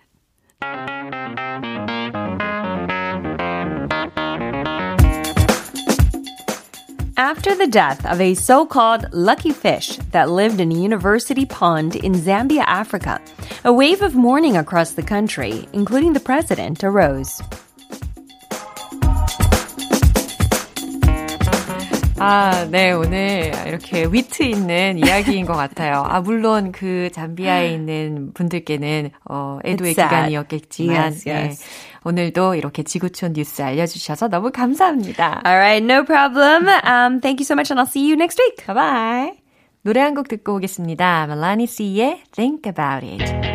After 7.16 7.54
the 7.54 7.66
death 7.66 8.04
of 8.06 8.20
a 8.20 8.34
so-called 8.34 9.12
lucky 9.12 9.52
fish 9.52 9.96
that 10.12 10.30
lived 10.30 10.60
in 10.60 10.72
a 10.72 10.74
university 10.74 11.44
pond 11.44 11.96
in 11.96 12.12
Zambia, 12.14 12.64
Africa, 12.66 13.20
a 13.64 13.72
wave 13.72 14.00
of 14.02 14.14
mourning 14.14 14.56
across 14.56 14.92
the 14.92 15.02
country, 15.02 15.68
including 15.72 16.12
the 16.14 16.20
president, 16.20 16.82
arose. 16.82 17.40
아, 22.17 22.65
네, 22.71 22.91
오늘 22.93 23.51
이렇게 23.67 24.05
위트 24.05 24.43
있는 24.43 24.97
이야기인 24.97 25.45
것 25.45 25.53
같아요. 25.53 26.03
아, 26.07 26.21
물론 26.21 26.71
그 26.71 27.09
잠비아에 27.11 27.73
있는 27.73 28.31
분들께는, 28.33 29.11
어, 29.29 29.59
애도의 29.65 29.93
It's. 29.95 30.03
기간이었겠지만, 30.03 30.95
Yes, 30.95 31.29
yes. 31.29 31.61
네, 31.61 31.67
오늘도 32.05 32.55
이렇게 32.55 32.83
지구촌 32.83 33.33
뉴스 33.33 33.61
알려주셔서 33.61 34.29
너무 34.29 34.51
감사합니다. 34.51 35.41
All 35.45 35.57
right, 35.57 35.83
no 35.83 36.05
problem. 36.05 36.67
Um, 36.69 37.19
thank 37.19 37.39
you 37.39 37.43
so 37.43 37.53
much, 37.53 37.69
and 37.71 37.79
I'll 37.81 37.89
see 37.89 38.05
you 38.07 38.13
next 38.15 38.39
week. 38.39 38.65
Bye 38.65 38.75
bye. 38.75 39.31
노래 39.83 39.99
한 40.01 40.15
곡 40.15 40.27
듣고 40.29 40.55
오겠습니다. 40.55 41.27
멜라니 41.27 41.67
씨의 41.67 42.21
Think 42.31 42.61
About 42.71 43.05
It. 43.05 43.54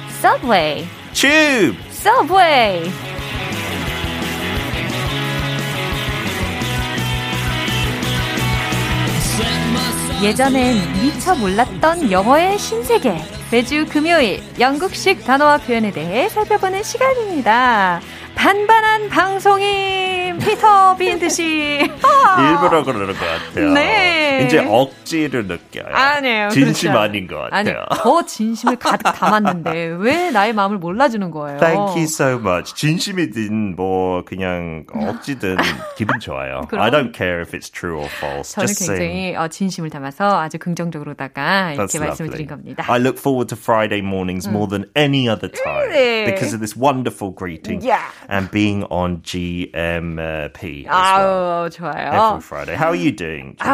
Subway. 0.21 0.87
칩! 1.13 1.73
Subway. 1.89 2.91
예전엔 10.21 11.01
미처 11.01 11.33
몰랐던 11.33 12.11
영어의 12.11 12.59
신세계. 12.59 13.19
매주 13.51 13.87
금요일 13.89 14.43
영국식 14.59 15.25
단어와 15.25 15.57
표현에 15.57 15.89
대해 15.89 16.29
살펴보는 16.29 16.83
시간입니다. 16.83 17.99
반반한 18.35 19.09
방송인 19.09 20.37
피터 20.39 20.95
빈트 20.97 21.29
씨. 21.29 21.43
일부러 21.79 22.83
그러는 22.83 23.07
것 23.07 23.19
같아요. 23.19 23.73
네. 23.73 24.43
이제 24.47 24.57
억지를 24.59 25.45
느껴요. 25.45 25.93
아니에요. 25.93 26.49
진심 26.49 26.91
그렇죠. 26.91 26.99
아닌 26.99 27.27
것 27.27 27.47
아니, 27.51 27.71
같아요. 27.71 27.85
더 27.95 28.25
진심을 28.25 28.77
가득 28.77 29.03
담았는데 29.13 29.97
왜 29.99 30.31
나의 30.31 30.53
마음을 30.53 30.77
몰라주는 30.79 31.29
거예요? 31.29 31.59
Thank 31.59 31.89
you 31.91 32.03
so 32.03 32.39
much. 32.39 32.73
진심이든 32.75 33.75
뭐 33.75 34.23
그냥 34.25 34.85
억지든 34.91 35.57
기분 35.97 36.19
좋아요. 36.19 36.61
I 36.71 36.89
don't 36.89 37.13
care 37.15 37.41
if 37.41 37.55
it's 37.55 37.69
true 37.71 37.97
or 37.99 38.09
false. 38.17 38.55
저는 38.55 38.67
Just. 38.67 38.87
굉장히 38.87 39.35
어, 39.35 39.47
진심을 39.47 39.89
담아서 39.91 40.39
아주 40.41 40.57
긍정적으로다가 40.57 41.73
이렇게 41.73 41.99
말씀을. 41.99 42.31
드린 42.31 42.47
겁니다. 42.47 42.85
I 42.87 42.99
look 42.99 43.19
forward 43.19 43.53
to 43.53 43.57
Friday 43.61 43.99
mornings 44.01 44.47
more 44.49 44.67
than 44.67 44.89
any 44.95 45.27
other 45.29 45.51
time 45.51 45.89
Really? 45.91 46.25
because 46.31 46.53
of 46.55 46.61
this 46.61 46.75
wonderful 46.79 47.35
greeting 47.35 47.81
Yeah. 47.85 48.01
and 48.28 48.50
being 48.50 48.84
on 48.84 49.18
GMP 49.22 50.86
as 50.86 51.18
well 51.18 51.64
아우, 51.66 51.70
좋아요. 51.70 52.12
every 52.12 52.40
Friday. 52.42 52.74
How 52.74 52.88
are 52.90 52.96
you 52.96 53.12
doing? 53.12 53.56
Jimmy? 53.58 53.70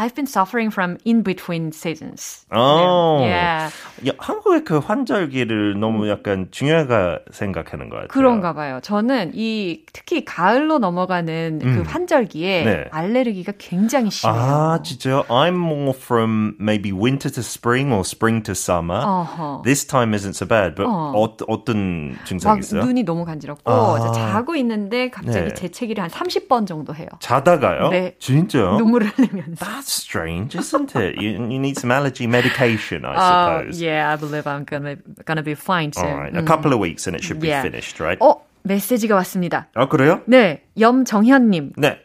아, 0.00 0.04
I've 0.04 0.14
been 0.14 0.26
suffering 0.26 0.70
from 0.72 0.96
in-between 1.06 1.72
seasons. 1.72 2.46
어. 2.50 3.20
Yeah. 3.20 3.72
야, 4.08 4.12
한국의 4.18 4.64
그 4.64 4.78
환절기를 4.78 5.78
너무 5.78 6.08
약간 6.08 6.48
중요하게 6.50 7.24
생각하는 7.32 7.88
것 7.90 7.96
같아요. 7.96 8.08
그런가 8.08 8.54
봐요. 8.54 8.80
저는 8.82 9.32
이 9.34 9.84
특히 9.92 10.24
가을로 10.24 10.78
넘어가는 10.78 11.58
그 11.62 11.82
환절기에 11.86 12.64
네. 12.64 12.84
알레르기가 12.90 13.52
굉장히 13.58 14.10
심해요. 14.10 14.40
아, 14.40 14.82
진짜요? 14.82 15.24
I'm 15.28 15.56
more 15.56 15.92
from 15.94 16.56
maybe 16.58 16.92
winter 16.92 17.30
to 17.30 17.40
spring 17.40 17.92
or 17.92 18.00
spring 18.00 18.42
to 18.44 18.52
summer. 18.52 19.04
어허. 19.04 19.62
This 19.64 19.86
time 19.86 20.14
isn't 20.14 20.34
so 20.34 20.46
bad, 20.46 20.74
but 20.74 20.88
어. 20.88 21.12
어. 21.14 21.28
어떤 21.48 22.16
증상이 22.24 22.54
막 22.54 22.58
있어요? 22.60 22.84
눈이 22.84 23.02
너무 23.04 23.24
간지럽고 23.24 23.70
아. 23.70 24.12
자고 24.12 24.56
있는데 24.56 25.10
갑자기 25.10 25.48
네. 25.48 25.54
재채기를 25.54 26.02
한 26.02 26.10
30번 26.10 26.66
정도 26.66 26.94
해요. 26.94 27.08
자다가요? 27.20 27.90
네. 27.90 28.14
진짜요? 28.18 28.78
눈물을 28.78 29.08
흘리면서. 29.08 29.64
That's 29.66 29.89
strange, 29.90 30.54
isn't 30.54 30.94
it? 30.96 31.20
You, 31.20 31.30
you 31.50 31.58
need 31.58 31.76
some 31.78 31.90
allergy 31.90 32.26
medication, 32.26 33.04
I 33.04 33.14
Uh, 33.14 33.58
suppose. 33.66 33.80
yeah, 33.82 34.12
I 34.12 34.16
believe 34.16 34.46
I'm 34.46 34.64
gonna 34.64 34.96
gonna 35.26 35.42
be 35.42 35.54
fine 35.54 35.92
soon. 35.92 36.06
All 36.06 36.16
right, 36.20 36.34
a 36.36 36.42
couple 36.42 36.72
of 36.72 36.78
weeks 36.80 37.06
and 37.06 37.16
it 37.16 37.22
should 37.24 37.40
be 37.40 37.48
Yeah. 37.48 37.62
finished, 37.62 38.00
right? 38.02 38.18
어, 38.22 38.42
메시지가 38.62 39.14
왔습니다. 39.16 39.68
아, 39.74 39.88
그래요? 39.88 40.20
네, 40.26 40.62
염정현님, 40.78 41.72
네. 41.78 41.98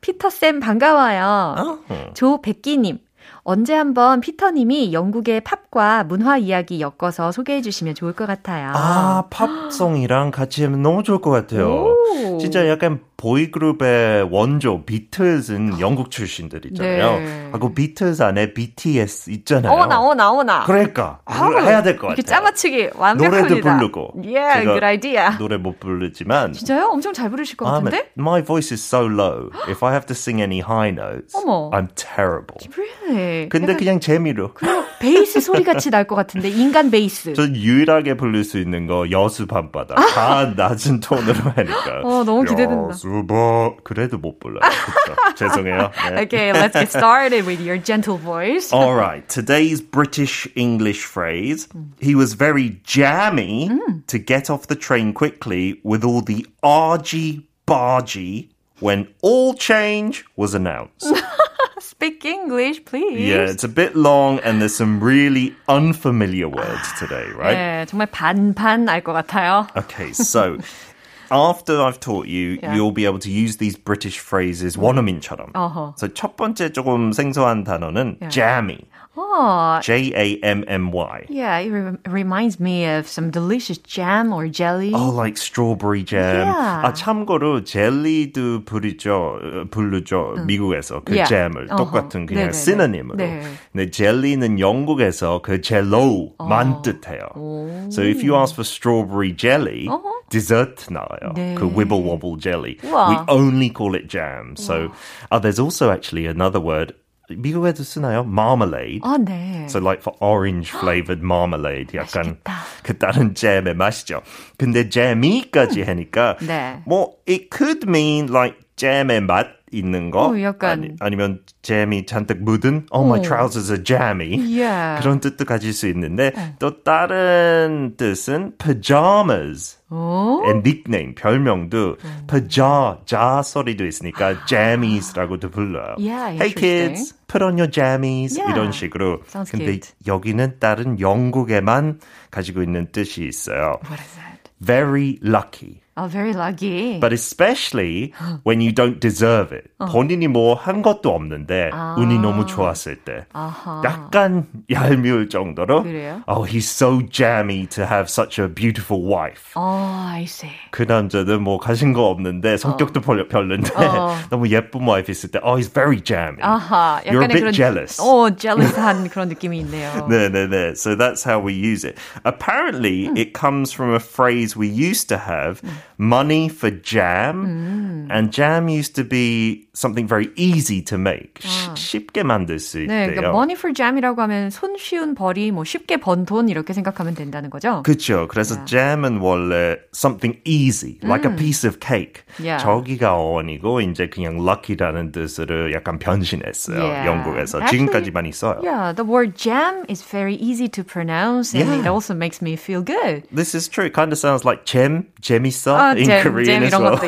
피터 0.00 0.30
쌤 0.30 0.60
반가워요. 0.60 1.82
어. 1.88 2.12
조백기님, 2.14 2.98
언제 3.42 3.74
한번 3.74 4.20
피터님이 4.20 4.92
영국의 4.92 5.40
팝과 5.42 6.04
문화 6.04 6.36
이야기 6.38 6.80
엮어서 6.80 7.32
소개해 7.32 7.60
주시면 7.62 7.94
좋을 7.94 8.12
것 8.12 8.26
같아요. 8.26 8.70
아, 8.74 9.24
팝송이랑 9.30 10.30
같이 10.30 10.62
하면 10.64 10.82
너무 10.82 11.02
좋을 11.02 11.20
것 11.20 11.30
같아요. 11.30 11.68
오. 11.68 12.38
진짜 12.38 12.68
약간 12.68 13.00
보이그룹의 13.16 14.28
원조 14.30 14.84
비틀즈는 14.84 15.80
영국 15.80 16.10
출신들이잖아요. 16.10 17.18
네. 17.18 17.48
하고 17.52 17.74
비틀즈 17.74 18.22
안에 18.22 18.52
BTS 18.52 19.30
있잖아요. 19.30 19.72
어머나, 19.72 20.00
어머나, 20.00 20.30
어머나. 20.30 20.64
그러니까 20.64 21.20
그걸 21.24 21.62
해야 21.64 21.82
될 21.82 21.96
것 21.96 22.02
같아요. 22.08 22.12
이렇게 22.12 22.22
짜맞추기 22.22 22.90
완벽합니다. 22.94 23.48
노래도 23.48 23.60
부르고. 23.60 24.12
Yeah, 24.22 24.64
good 24.64 24.84
idea. 24.84 25.30
노래 25.38 25.56
못 25.56 25.80
부르지만 25.80 26.52
진짜요? 26.52 26.86
엄청 26.92 27.12
잘 27.14 27.30
부르실 27.30 27.56
것 27.56 27.66
I'm 27.66 27.84
같은데? 27.84 28.10
my 28.18 28.42
voice 28.44 28.72
is 28.74 28.82
so 28.84 29.04
low. 29.06 29.50
If 29.68 29.84
I 29.84 29.92
have 29.92 30.06
to 30.06 30.14
sing 30.14 30.40
any 30.42 30.60
high 30.60 30.90
notes, 30.92 31.34
어머. 31.34 31.70
I'm 31.72 31.88
terrible. 31.94 32.58
Really? 32.76 33.48
근데 33.48 33.76
그냥 33.76 33.98
재미로. 34.00 34.52
베이스 35.00 35.40
소리 35.40 35.62
같이 35.64 35.90
날 35.90 36.06
것 36.06 36.14
같은데 36.14 36.48
인간 36.48 36.90
베이스. 36.90 37.32
전 37.34 37.56
유일하게 37.56 38.16
부를 38.16 38.44
수 38.44 38.58
있는 38.58 38.86
거 38.86 39.10
여수 39.10 39.46
밤바다. 39.46 39.94
다 39.94 40.52
낮은 40.56 41.00
톤으로 41.00 41.34
하니까. 41.54 42.00
어, 42.04 42.24
너무 42.24 42.44
기대된다. 42.44 42.94
여수 43.05 43.25
밤 43.27 43.75
그래도 43.83 44.17
못 44.17 44.39
불러요. 44.39 44.61
그쵸? 44.61 45.15
죄송해요. 45.35 45.91
네. 46.09 46.21
Okay, 46.23 46.53
let's 46.53 46.73
get 46.73 46.89
started 46.89 47.45
with 47.45 47.61
your 47.61 47.77
gentle 47.77 48.17
voice. 48.17 48.71
All 48.73 48.95
right. 48.95 49.27
Today's 49.27 49.81
British 49.81 50.47
English 50.55 51.05
phrase. 51.05 51.67
He 51.99 52.15
was 52.15 52.33
very 52.33 52.79
jammy 52.83 53.69
to 54.07 54.17
get 54.17 54.49
off 54.49 54.67
the 54.67 54.75
train 54.75 55.13
quickly 55.13 55.79
with 55.83 56.03
all 56.03 56.21
the 56.21 56.45
argy 56.63 57.47
bargy 57.67 58.49
when 58.79 59.07
all 59.21 59.53
change 59.53 60.25
was 60.35 60.53
announced. 60.53 61.05
Speak 61.79 62.25
English, 62.25 62.83
please. 62.85 63.19
yeah, 63.27 63.45
it's 63.49 63.63
a 63.63 63.67
bit 63.69 63.95
long 63.95 64.39
and 64.39 64.59
there's 64.61 64.75
some 64.75 64.99
really 64.99 65.55
unfamiliar 65.67 66.47
words 66.47 66.87
today, 66.97 67.25
right? 67.37 67.55
네, 67.55 67.85
정말 67.85 68.07
반반 68.07 68.89
알 68.89 69.01
것 69.01 69.13
같아요. 69.13 69.67
Okay, 69.77 70.11
so 70.13 70.57
after 71.31 71.81
I've 71.81 71.99
taught 71.99 72.27
you, 72.27 72.59
Yeah. 72.61 72.75
you'll 72.75 72.91
be 72.91 73.05
able 73.05 73.19
to 73.19 73.29
use 73.31 73.57
these 73.57 73.77
British 73.77 74.19
phrases 74.19 74.75
원어민처럼. 74.77 75.53
어허. 75.53 75.93
So 75.97 76.07
첫 76.09 76.35
번째 76.35 76.71
조금 76.73 77.11
생소한 77.13 77.63
단어는 77.63 78.17
jammy. 78.29 78.79
Oh, 79.17 79.79
J-A-M-M-Y. 79.83 81.25
yeah, 81.29 81.57
it 81.59 81.69
re- 81.69 81.97
reminds 82.07 82.59
me 82.61 82.85
of 82.85 83.07
some 83.09 83.29
delicious 83.29 83.77
jam 83.77 84.31
or 84.31 84.47
jelly. 84.47 84.91
Oh, 84.95 85.09
like 85.09 85.37
strawberry 85.37 86.01
jam. 86.03 86.47
Yeah. 86.47 86.81
아, 86.85 86.93
참고로 86.93 87.65
젤리도 87.65 88.63
부르죠, 88.63 89.11
어, 89.41 89.69
부르죠. 89.69 90.35
미국에서 90.45 91.01
그 91.03 91.15
Yeah. 91.15 91.27
잼을 91.27 91.67
어허. 91.71 91.75
똑같은 91.75 92.25
그냥 92.25 92.51
네네네. 92.51 92.53
시노님으로. 92.53 93.17
네. 93.17 93.41
근데 93.73 93.89
젤리는 93.91 94.59
영국에서 94.59 95.41
그 95.41 95.59
젤로만 95.61 96.81
뜻해요. 96.81 97.91
So 97.91 98.01
if 98.03 98.23
you 98.23 98.35
ask 98.35 98.55
for 98.55 98.63
strawberry 98.63 99.33
jelly, 99.35 99.89
dessert 100.29 100.87
나와요. 100.89 101.33
네. 101.35 101.55
그 101.55 101.67
wibble 101.67 102.03
wobble 102.03 102.37
jelly. 102.39 102.77
우와. 102.83 103.09
We 103.09 103.17
only 103.27 103.69
call 103.69 103.95
it 103.95 104.07
jam. 104.07 104.55
So 104.55 104.91
uh, 105.31 105.39
there's 105.39 105.59
also 105.59 105.91
actually 105.91 106.25
another 106.27 106.59
word. 106.61 106.93
미국에도 107.29 107.83
쓰나요? 107.83 108.21
Marmalade. 108.27 108.99
아, 109.03 109.17
네. 109.17 109.65
So 109.69 109.79
like 109.79 110.01
for 110.01 110.15
orange 110.19 110.69
flavored 110.69 111.23
marmalade 111.23 111.97
약간 111.97 112.37
맛있겠다. 112.43 112.53
그 112.83 112.97
다른 112.97 113.33
잼의 113.35 113.75
맛이죠. 113.75 114.21
근데 114.57 114.89
잼이까지 114.89 115.83
하니까 115.83 116.37
네. 116.41 116.81
뭐 116.85 117.15
it 117.27 117.49
could 117.55 117.87
mean 117.87 118.27
like 118.29 118.57
잼의 118.75 119.21
맛 119.21 119.47
있는 119.72 120.10
거 120.10 120.28
어, 120.30 120.40
약간. 120.40 120.96
아니, 121.00 121.16
면 121.16 121.40
잼이 121.62 122.06
잔뜩 122.06 122.42
묻은 122.42 122.86
oh 122.92 123.04
my 123.08 123.18
어. 123.18 123.22
trousers 123.22 123.72
are 123.72 123.82
jammy 123.82 124.38
Yeah. 124.38 125.02
그런 125.02 125.20
뜻도 125.20 125.44
가질 125.44 125.72
수 125.72 125.88
있는데 125.88 126.32
또 126.58 126.82
다른 126.84 127.94
뜻은 127.96 128.52
pajamas 128.58 129.78
오? 129.90 130.42
의 130.44 130.62
닉네임 130.62 131.14
별명도 131.14 131.96
paja 132.26 132.98
자 133.06 133.42
소리도 133.42 133.86
있으니까 133.86 134.44
jammies라고도 134.46 135.50
불러요. 135.50 135.94
Yeah, 135.98 136.30
hey 136.34 136.52
kids, 136.54 137.14
put 137.26 137.42
on 137.42 137.58
your 137.58 137.70
jammies 137.70 138.38
Yeah. 138.38 138.52
이런 138.54 138.72
식으로. 138.72 139.22
Sounds 139.26 139.50
근데 139.50 139.64
cute. 139.80 139.92
여기는 140.06 140.58
다른 140.60 140.98
영국에만 141.00 142.00
가지고 142.30 142.62
있는 142.62 142.86
뜻이 142.92 143.26
있어요. 143.26 143.78
What 143.84 144.00
is 144.00 144.14
that? 144.14 144.50
Very 144.60 145.18
lucky. 145.22 145.82
Oh, 145.97 146.07
very 146.07 146.31
lucky. 146.33 146.99
But 146.99 147.11
especially 147.11 148.13
when 148.43 148.61
you 148.61 148.71
don't 148.71 148.99
deserve 149.01 149.51
it. 149.51 149.69
본인이 149.77 150.27
뭐 150.29 150.55
한 150.55 150.81
것도 150.81 151.13
없는데 151.13 151.69
운이 151.97 152.17
너무 152.19 152.45
좋았을 152.45 152.95
때. 153.03 153.25
아하. 153.33 153.81
약간 153.83 154.47
얄미울 154.71 155.27
정도로. 155.27 155.83
그래요? 155.83 156.23
Oh, 156.27 156.43
he's 156.47 156.69
so 156.69 157.01
jammy 157.11 157.67
to 157.67 157.85
have 157.85 158.09
such 158.09 158.39
a 158.39 158.47
beautiful 158.47 159.03
wife. 159.03 159.51
Oh, 159.57 159.61
I 160.07 160.23
see. 160.23 160.49
그 160.71 160.83
남자는 160.83 161.41
뭐 161.43 161.59
가진 161.59 161.91
거 161.91 162.07
없는데 162.09 162.55
성격도 162.55 163.01
별- 163.01 163.27
별론데 163.27 163.69
어. 163.75 164.15
너무 164.29 164.47
예쁜 164.47 164.87
와이프 164.87 165.11
있을 165.11 165.29
때 165.29 165.39
oh 165.43 165.57
he's 165.59 165.67
very 165.71 165.99
jammy. 166.01 166.41
아하, 166.41 167.01
You're 167.03 167.19
a 167.19 167.27
약간의 167.27 167.35
bit 167.35 167.43
그런 167.43 167.53
jealous. 167.53 167.99
어, 168.01 168.29
jealous한 168.33 169.09
그런 169.09 169.27
느낌이 169.27 169.59
있네요. 169.59 170.07
네네네. 170.07 170.71
So 170.77 170.95
that's 170.95 171.23
how 171.25 171.37
we 171.45 171.53
use 171.53 171.83
it. 171.85 171.97
Apparently, 172.23 173.11
it 173.19 173.33
comes 173.33 173.73
from 173.73 173.93
a 173.93 173.99
phrase 173.99 174.55
we 174.55 174.67
used 174.67 175.09
to 175.09 175.17
have, 175.17 175.61
money 175.99 176.47
for 176.49 176.71
jam. 176.81 178.07
And 178.11 178.31
jam 178.31 178.67
used 178.67 178.95
to 178.95 179.03
be 179.07 179.67
something 179.73 180.05
very 180.07 180.29
easy 180.35 180.81
to 180.85 180.97
make. 180.97 181.39
쉬- 181.39 181.71
쉽게 181.75 182.23
만들 182.23 182.59
수 182.59 182.77
네, 182.79 182.83
있대요. 183.07 183.15
그러니까 183.15 183.29
money 183.29 183.55
for 183.55 183.73
jam이라고 183.73 184.21
하면 184.23 184.49
손쉬운 184.49 185.15
벌이 185.15 185.51
뭐 185.51 185.63
쉽게 185.63 185.97
번 185.97 186.25
돈 186.25 186.49
이렇게 186.49 186.73
생각하면 186.73 187.15
된다는 187.15 187.49
거죠. 187.49 187.81
그렇죠. 187.83 188.27
그래서 188.27 188.65
jam은 188.65 189.17
원래 189.19 189.77
something 189.95 190.39
easy, 190.45 190.97
like 191.03 191.25
a 191.29 191.35
piece 191.35 191.63
of 191.67 191.77
cake. 191.79 192.23
Yeah. 192.39 192.61
저기가 192.61 193.15
어원이고 193.15 193.81
이제 193.81 194.07
그냥 194.09 194.37
lucky라는 194.45 195.11
뜻으로 195.11 195.71
약간 195.73 195.97
변신했어요. 195.99 196.79
Yeah. 196.81 197.07
영국에서 197.07 197.59
Actually, 197.61 197.87
지금까지 197.87 198.11
많이 198.11 198.31
써요. 198.31 198.59
Yeah, 198.63 198.93
the 198.93 199.05
word 199.07 199.35
jam 199.35 199.85
is 199.89 200.03
very 200.03 200.35
easy 200.35 200.67
to 200.69 200.83
pronounce 200.83 201.53
and 201.55 201.69
it 201.71 201.81
Yeah. 201.83 201.89
also 201.93 202.13
makes 202.13 202.41
me 202.41 202.53
feel 202.55 202.83
good. 202.83 203.23
This 203.33 203.55
is 203.55 203.69
true. 203.69 203.85
It 203.87 203.93
kind 203.93 204.11
of 204.11 204.19
sounds 204.19 204.43
like 204.45 204.65
jem, 204.65 205.07
재밌어 205.21 205.75
아, 205.77 205.84
In 205.92 206.04
잼, 206.04 206.22
Korean 206.22 206.62
잼 206.62 206.62
as 206.64 206.72
well. 206.80 206.98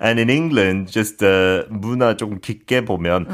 And 0.00 0.18
in 0.20 0.30
England, 0.30 0.90
just 0.90 1.22
uh, 1.24 1.64
문화 1.70 2.16
좀 2.16 2.40
깊게 2.40 2.84
보면 2.84 3.26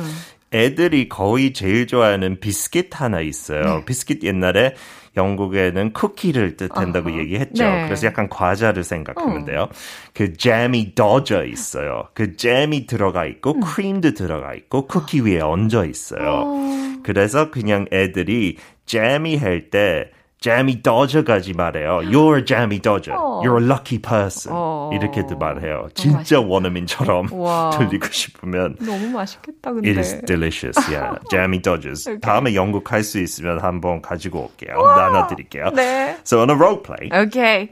애들이 0.52 1.08
거의 1.08 1.52
제일 1.52 1.86
좋아하는 1.86 2.40
비스킷 2.40 3.00
하나 3.00 3.20
있어요. 3.20 3.84
비스킷 3.86 4.24
옛날에 4.24 4.74
영국에는 5.16 5.92
쿠키를 5.92 6.56
뜻한다고 6.56 7.18
얘기했죠. 7.18 7.64
네. 7.64 7.84
그래서 7.86 8.06
약간 8.06 8.28
과자를 8.28 8.84
생각하면 8.84 9.44
돼요. 9.44 9.68
그 10.14 10.34
잼이 10.36 10.94
더져 10.94 11.44
있어요. 11.44 12.04
그 12.14 12.36
잼이 12.36 12.86
들어가 12.86 13.26
있고 13.26 13.58
크림도 13.60 14.14
들어가 14.14 14.54
있고 14.54 14.86
쿠키 14.86 15.20
위에 15.20 15.40
얹어 15.40 15.84
있어요. 15.86 16.46
그래서 17.02 17.50
그냥 17.50 17.86
애들이 17.92 18.56
잼이 18.86 19.36
할 19.36 19.70
때 19.70 20.10
잼이 20.41 20.83
더져가지 20.83 21.53
말해요. 21.53 22.01
You're 22.03 22.37
a 22.37 22.45
jammy 22.45 22.77
dodger. 22.79 23.17
You're 23.41 23.57
a 23.57 23.65
lucky 23.65 23.97
person. 23.97 24.51
어. 24.53 24.91
이렇게도 24.93 25.37
말해요. 25.37 25.89
진짜 25.95 26.39
원어민처럼 26.39 27.29
와. 27.33 27.71
들리고 27.71 28.05
싶으면 28.11 28.75
너무 28.79 29.09
맛있겠다 29.09 29.71
근데. 29.73 29.89
It 29.89 29.97
is 29.97 30.21
delicious. 30.27 30.77
Yeah. 30.91 31.17
Jammy 31.31 31.57
Dodgers. 31.59 32.07
Okay. 32.07 32.19
다음에 32.19 32.53
영국 32.53 32.91
할 32.91 33.01
수 33.03 33.19
있으면 33.19 33.59
한번 33.59 34.01
가지고 34.03 34.51
올게요. 34.51 34.75
나눠드릴게요. 34.77 35.71
네. 35.73 36.17
So 36.23 36.41
on 36.41 36.49
a 36.51 36.55
role 36.55 36.77
play. 36.77 37.09
Okay. 37.11 37.71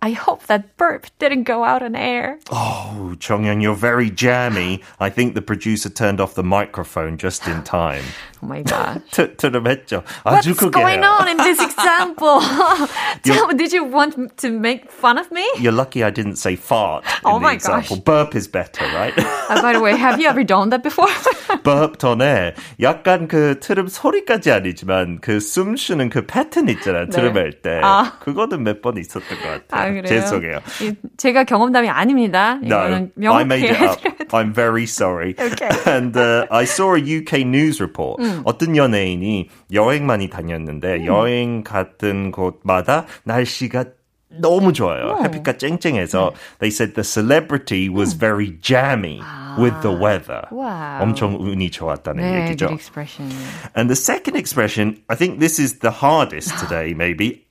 I 0.00 0.10
hope 0.12 0.46
that 0.48 0.76
burp 0.76 1.06
didn't 1.18 1.44
go 1.44 1.64
out 1.64 1.82
on 1.82 1.96
air. 1.96 2.38
Oh, 2.52 3.14
Chongyoung, 3.18 3.62
you're 3.62 3.74
very 3.74 4.10
jammy. 4.10 4.82
I 5.00 5.08
think 5.08 5.32
the 5.34 5.40
producer 5.40 5.88
turned 5.88 6.20
off 6.20 6.34
the 6.34 6.44
microphone 6.44 7.16
just 7.16 7.48
in 7.48 7.62
time. 7.64 8.04
Oh 8.41 8.47
my 8.47 8.63
god. 8.63 9.01
트, 9.11 9.35
트름했죠. 9.35 10.03
What's 10.23 10.47
아주 10.47 10.55
크게 10.55 10.71
going 10.71 11.03
on 11.03 11.27
in 11.27 11.37
this 11.37 11.59
example? 11.59 12.39
Tell, 13.23 13.47
did 13.55 13.73
you 13.73 13.83
want 13.83 14.15
to 14.37 14.49
make 14.51 14.89
fun 14.91 15.17
of 15.19 15.27
me? 15.31 15.43
You're 15.59 15.75
lucky 15.75 16.03
I 16.03 16.11
didn't 16.11 16.37
say 16.37 16.55
fart 16.55 17.03
in 17.03 17.25
Oh 17.25 17.39
the 17.39 17.43
my 17.43 17.53
example. 17.53 17.97
gosh. 17.97 18.05
Burp 18.05 18.35
is 18.35 18.47
better, 18.47 18.85
right? 18.95 19.11
Uh, 19.49 19.61
by 19.61 19.73
the 19.73 19.81
way, 19.81 19.91
have 19.97 20.21
you 20.21 20.27
ever 20.29 20.43
done 20.45 20.69
that 20.69 20.83
before? 20.83 21.09
burp 21.63 21.97
전에 21.99 22.55
약간 22.81 23.27
그 23.27 23.59
트름 23.59 23.87
소리까지 23.87 24.51
아니지만 24.51 25.19
그 25.19 25.39
숨 25.39 25.75
쉬는 25.75 26.09
그 26.09 26.25
패턴 26.25 26.69
있잖아요. 26.69 27.09
트름할 27.09 27.61
때. 27.61 27.81
아. 27.83 28.13
그거는 28.19 28.63
몇 28.63 28.81
번 28.81 28.97
있었던 28.97 29.21
것 29.27 29.67
같아요. 29.67 29.67
아, 29.71 29.85
그래요? 29.89 30.03
죄송해요. 30.07 30.59
이- 30.81 30.93
제가 31.17 31.43
경험담이 31.43 31.89
아닙니다. 31.89 32.59
No, 32.63 32.67
이거는 32.67 33.11
I 33.27 33.41
made 33.43 33.67
명확히 33.67 33.67
it 33.67 33.83
up. 33.83 33.99
해드려야 33.99 34.15
돼. 34.15 34.18
I'm 34.32 34.52
very 34.52 34.86
sorry. 34.86 35.34
Okay. 35.38 35.70
And 35.86 36.16
uh, 36.16 36.46
I 36.50 36.64
saw 36.64 36.94
a 36.94 37.00
UK 37.00 37.44
news 37.44 37.80
report. 37.80 38.20
어떤 38.44 38.76
연예인이 38.76 39.48
여행 39.72 40.06
많이 40.06 40.28
다녔는데 40.28 41.06
여행 41.06 41.62
갔던 41.62 42.32
곳마다 42.32 43.06
날씨가 43.24 43.84
너무 44.40 44.72
좋아요. 44.72 45.16
햇빛가 45.22 45.56
쨍쨍해서 45.58 46.32
they 46.58 46.68
said 46.70 46.94
the 46.94 47.04
celebrity 47.04 47.88
was 47.88 48.14
very 48.14 48.58
jammy 48.60 49.22
with 49.58 49.80
the 49.82 49.94
weather. 49.94 50.42
와우. 50.50 51.02
엄청 51.02 51.36
운이 51.38 51.70
좋았다는 51.70 52.20
네, 52.20 52.40
얘기죠. 52.50 52.66
good 52.66 52.74
expression. 52.74 53.30
And 53.76 53.88
the 53.88 53.94
second 53.94 54.36
expression, 54.36 54.98
I 55.08 55.14
think 55.14 55.38
this 55.38 55.60
is 55.60 55.78
the 55.78 55.92
hardest 56.02 56.50
today, 56.58 56.94
maybe. 56.94 57.44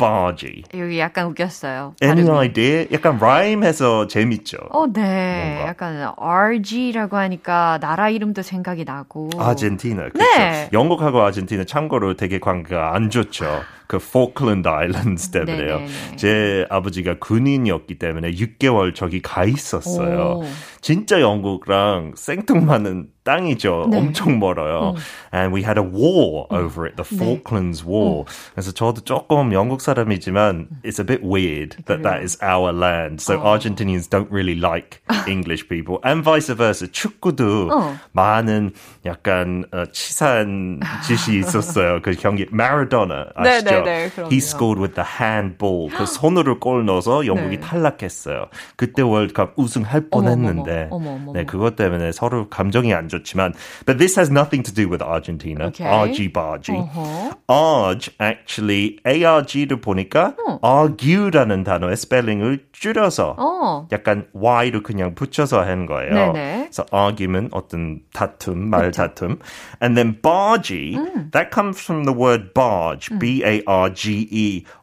bargy. 0.00 0.62
여기 0.74 0.98
약간 0.98 1.26
웃겼어요. 1.26 1.94
Any 2.02 2.24
발음이. 2.24 2.38
idea? 2.38 2.86
약간 2.92 3.16
rhyme해서 3.20 4.06
재밌죠. 4.08 4.56
어, 4.70 4.86
네. 4.86 5.52
뭔가. 5.54 5.68
약간 5.68 6.12
RG라고 6.16 7.16
하니까 7.16 7.78
나라 7.80 8.08
이름도 8.08 8.42
생각이 8.42 8.84
나고. 8.84 9.30
아르헨티나. 9.38 10.08
그렇죠. 10.08 10.18
네. 10.18 10.68
영국하고 10.72 11.20
아르헨티나 11.22 11.64
참고로 11.64 12.14
되게 12.16 12.38
관계가 12.40 12.94
안 12.94 13.10
좋죠. 13.10 13.62
그 13.90 13.98
포클랜드 13.98 14.68
아일랜드 14.68 15.32
때문에요. 15.32 15.78
네네네. 15.80 16.16
제 16.16 16.64
아버지가 16.70 17.16
군인이었기 17.18 17.98
때문에 17.98 18.30
6개월 18.30 18.94
저기 18.94 19.20
가 19.20 19.44
있었어요. 19.44 20.42
오. 20.42 20.44
진짜 20.80 21.20
영국랑 21.20 22.12
생뚱맞는 22.16 23.08
땅이죠. 23.22 23.88
네. 23.90 23.98
엄청 23.98 24.38
멀어요. 24.38 24.94
And 25.34 25.54
we 25.54 25.62
had 25.62 25.78
a 25.78 25.84
war 25.84 26.46
음. 26.50 26.56
over 26.56 26.86
it, 26.86 26.96
the 26.96 27.04
네. 27.04 27.16
Falklands 27.16 27.84
War. 27.84 28.24
그래서 28.54 28.72
저도 28.72 29.02
조금 29.02 29.52
영국 29.52 29.80
사람이지만 29.82 30.68
it's 30.84 30.98
a 30.98 31.04
bit 31.04 31.22
weird 31.22 31.76
that 31.84 32.02
that 32.02 32.22
is 32.22 32.38
our 32.42 32.72
land. 32.72 33.20
So 33.20 33.38
어. 33.38 33.44
Argentinians 33.44 34.08
don't 34.08 34.30
really 34.30 34.58
like 34.58 35.02
English 35.28 35.68
people. 35.68 35.98
And 36.02 36.24
vice 36.24 36.54
versa. 36.54 36.86
축구도 36.90 37.68
어. 37.70 37.96
많은 38.12 38.72
약간 39.04 39.64
어, 39.72 39.84
치사한 39.92 40.80
짓이 41.06 41.38
있었어요. 41.40 42.00
그 42.02 42.12
경기 42.12 42.46
마라도나 42.50 43.26
네, 43.42 43.56
아시죠? 43.58 43.79
네, 43.84 44.08
네. 44.10 44.22
He 44.30 44.38
scored 44.38 44.80
with 44.80 44.94
the 44.94 45.06
handball. 45.06 45.90
그 45.96 46.06
손으로 46.06 46.58
골 46.58 46.84
넣어서 46.84 47.26
영국이 47.26 47.56
네. 47.56 47.60
탈락했어요. 47.60 48.46
그때 48.76 49.02
월드컵 49.02 49.52
우승할 49.56 50.08
뻔했는데 50.10 50.88
어머, 50.90 51.10
어머, 51.10 51.22
어머. 51.22 51.32
네, 51.32 51.44
그것 51.44 51.76
때문에 51.76 52.12
서로 52.12 52.48
감정이 52.48 52.94
안 52.94 53.08
좋지만 53.08 53.54
but 53.86 53.98
this 53.98 54.18
has 54.18 54.30
nothing 54.30 54.62
to 54.62 54.72
do 54.72 54.88
with 54.88 55.02
Argentina. 55.02 55.66
Okay. 55.66 55.86
argy-bargy. 55.86 56.76
어허. 56.76 57.30
arg 57.48 58.10
actually 58.20 58.98
arg를 59.04 59.80
보니까 59.80 60.34
argue라는 60.62 61.64
단어의 61.64 61.96
스펠링을 61.96 62.66
줄여서 62.72 63.36
어. 63.38 63.88
약간 63.92 64.26
y로 64.32 64.82
그냥 64.82 65.14
붙여서 65.14 65.62
한 65.62 65.86
거예요. 65.86 66.14
네네. 66.14 66.68
그래서 66.70 66.86
argument 66.92 67.50
어떤 67.52 68.00
다툼, 68.12 68.70
말 68.70 68.90
다툼. 68.90 69.38
And 69.82 69.96
then 69.96 70.20
bargy, 70.20 70.96
음. 70.96 71.30
that 71.32 71.50
comes 71.52 71.80
from 71.80 72.04
the 72.04 72.16
word 72.16 72.54
barge, 72.54 73.10
B-A-R-G-E. 73.18 73.64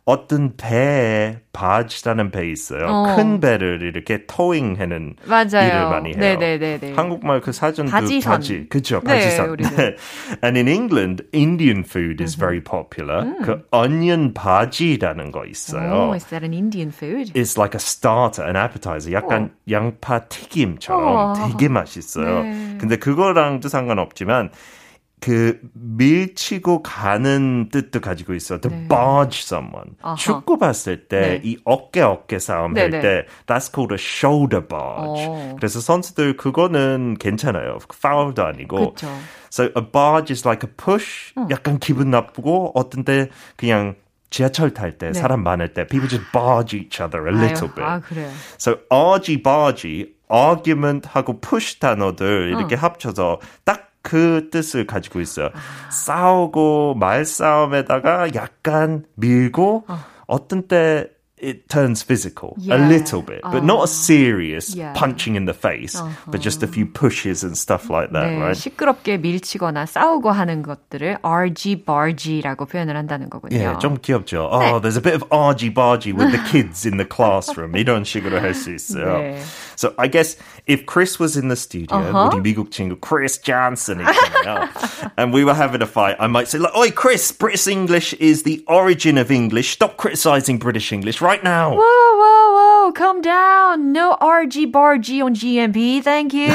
어떤 0.05 0.55
배에 0.55 1.39
barge라는 1.51 2.31
배 2.31 2.49
있어요. 2.49 2.85
어. 2.87 3.15
큰 3.17 3.41
배를 3.41 3.81
이렇게 3.81 4.25
맞아요. 5.25 5.67
일을 5.67 5.89
많이 5.89 6.09
해요. 6.11 6.17
네네네네. 6.17 6.93
한국말 6.93 7.41
그 7.41 7.51
사전도 7.51 7.91
바지선. 7.91 8.31
바지, 8.31 8.65
그죠? 8.69 9.01
네, 9.03 9.15
바지선. 9.15 9.57
네. 9.57 9.95
And 10.41 10.57
in 10.57 10.67
England, 10.69 11.23
Indian 11.33 11.83
food 11.85 12.23
is 12.23 12.37
very 12.37 12.63
popular. 12.63 13.35
그 13.43 13.65
onion 13.71 14.33
바지라는 14.33 15.31
거 15.31 15.45
있어요. 15.45 15.91
Oh, 15.91 16.15
is 16.15 16.25
that 16.27 16.45
an 16.45 16.53
Indian 16.53 16.89
food? 16.95 17.33
It's 17.33 17.59
like 17.59 17.75
a 17.75 17.81
starter, 17.81 18.47
an 18.47 18.55
appetizer. 18.55 19.11
약간 19.11 19.51
양파 19.69 20.19
튀김처럼 20.29 21.03
우와. 21.03 21.33
되게 21.33 21.67
맛있어요. 21.67 22.43
네. 22.43 22.77
근데 22.79 22.95
그거랑도 22.95 23.67
상관없지만 23.67 24.51
그 25.19 25.59
밀치고 25.73 26.83
가는 26.83 27.69
뜻도 27.69 28.01
가지고 28.01 28.35
있어. 28.35 28.59
To 28.59 28.69
barge 28.87 29.41
someone. 29.41 29.89
네. 29.89 29.97
아하. 30.01 30.15
축구 30.15 30.57
봤을 30.57 31.07
때 31.07 31.19
네. 31.19 31.41
이 31.43 31.57
어깨 31.65 32.01
어깨 32.01 32.37
싸움 32.37 32.73
네, 32.73 32.81
할 32.81 32.89
네. 32.91 33.01
때 33.01 33.25
that's 33.47 33.73
called 33.73 33.93
a 33.93 33.97
shoulder 33.97 34.65
barge. 34.65 35.25
어. 35.27 35.55
그래서 35.57 35.79
선수들 35.79 36.37
그거는 36.37 37.15
괜찮아요. 37.19 37.79
파울도 38.01 38.45
아니고. 38.45 38.93
그쵸. 38.93 39.07
So 39.51 39.65
a 39.75 39.91
barge 39.91 40.31
is 40.31 40.47
like 40.47 40.69
a 40.69 40.71
push. 40.77 41.33
약간 41.49 41.79
기분 41.79 42.11
나쁘고 42.11 42.73
어떤 42.75 43.03
때 43.03 43.29
그냥 43.55 43.95
지하철 44.29 44.73
탈 44.73 44.97
때 44.97 45.13
사람 45.13 45.41
많을 45.41 45.73
때 45.73 45.87
people 45.87 46.07
just 46.07 46.31
barge 46.31 46.77
each 46.77 47.01
other 47.01 47.27
a 47.27 47.33
little 47.33 47.69
아유, 47.69 47.75
bit. 47.75 47.83
아, 47.83 47.99
그래요. 48.01 48.29
So 48.59 48.77
argy 48.91 49.41
bargy, 49.41 50.13
argument 50.29 51.09
하고 51.09 51.39
push 51.39 51.79
단어들 51.79 52.49
이렇게 52.49 52.75
합쳐서 52.75 53.39
딱 53.63 53.87
그 54.07 54.47
뜻을 54.49 54.87
가지고 54.87 55.19
있어요. 55.19 55.49
싸우고 55.91 56.95
말싸움에다가 56.95 58.33
약간 58.35 59.03
밀고 59.15 59.83
어떤 60.27 60.69
때 60.69 61.09
it 61.42 61.68
turns 61.68 62.04
physical 62.04 62.54
a 62.70 62.78
Yeah. 62.78 62.86
little 62.86 63.20
bit, 63.20 63.40
but 63.42 63.64
not 63.64 63.82
a 63.82 63.88
serious 63.90 64.76
Yeah. 64.78 64.92
punching 64.94 65.34
in 65.34 65.44
the 65.44 65.52
face, 65.52 65.98
but 66.30 66.40
just 66.40 66.62
a 66.62 66.68
few 66.70 66.86
pushes 66.86 67.42
and 67.42 67.58
stuff 67.58 67.90
like 67.90 68.12
that, 68.14 68.30
네, 68.30 68.38
right? 68.38 68.54
시끄럽게 68.54 69.16
밀치거나 69.18 69.86
싸우고 69.86 70.30
하는 70.30 70.62
것들을 70.62 71.18
RG, 71.20 71.82
barg라고 71.84 72.66
표현을 72.66 72.96
한다는 72.96 73.28
거군요. 73.28 73.56
예, 73.58 73.74
좀 73.80 73.98
귀엽죠. 74.00 74.48
Oh, 74.52 74.78
there's 74.78 74.96
a 74.96 75.02
bit 75.02 75.14
of 75.18 75.26
argy-bargy 75.34 76.12
with 76.14 76.30
the 76.30 76.38
kids 76.46 76.86
in 76.86 76.96
the 76.96 77.04
classroom. 77.10 77.74
이런 77.74 78.04
식으로 78.04 78.38
할 78.38 78.54
수 78.54 78.70
있어요. 78.72 79.18
네. 79.18 79.42
So 79.74 79.94
I 79.98 80.06
guess 80.06 80.38
if 80.70 80.86
Chris 80.86 81.18
was 81.18 81.34
in 81.36 81.48
the 81.48 81.58
studio, 81.58 81.98
Uh-huh. 81.98 82.30
우리 82.30 82.40
미국 82.54 82.70
친구 82.70 82.94
Chris 83.02 83.42
Johnson 83.42 83.98
있잖아요. 83.98 84.70
and 85.18 85.34
we 85.34 85.42
were 85.42 85.58
having 85.58 85.82
a 85.82 85.90
fight, 85.90 86.14
I 86.20 86.28
might 86.28 86.46
say, 86.46 86.60
like, 86.62 86.70
Oi, 86.78 86.92
Chris, 86.94 87.32
British 87.34 87.66
English 87.66 88.14
is 88.22 88.44
the 88.44 88.62
origin 88.68 89.18
of 89.18 89.32
English. 89.34 89.72
Stop 89.74 89.96
criticizing 89.98 90.58
British 90.62 90.92
English 90.92 91.18
right 91.26 91.42
now. 91.42 91.70
Whoa, 91.70 91.78
whoa, 91.80 92.84
whoa, 92.86 92.92
calm 92.92 93.20
down. 93.20 93.92
No 93.92 94.16
RG, 94.20 94.70
barg 94.70 95.02
on 95.22 95.34
GMP, 95.34 96.02
thank 96.02 96.32
you. 96.32 96.48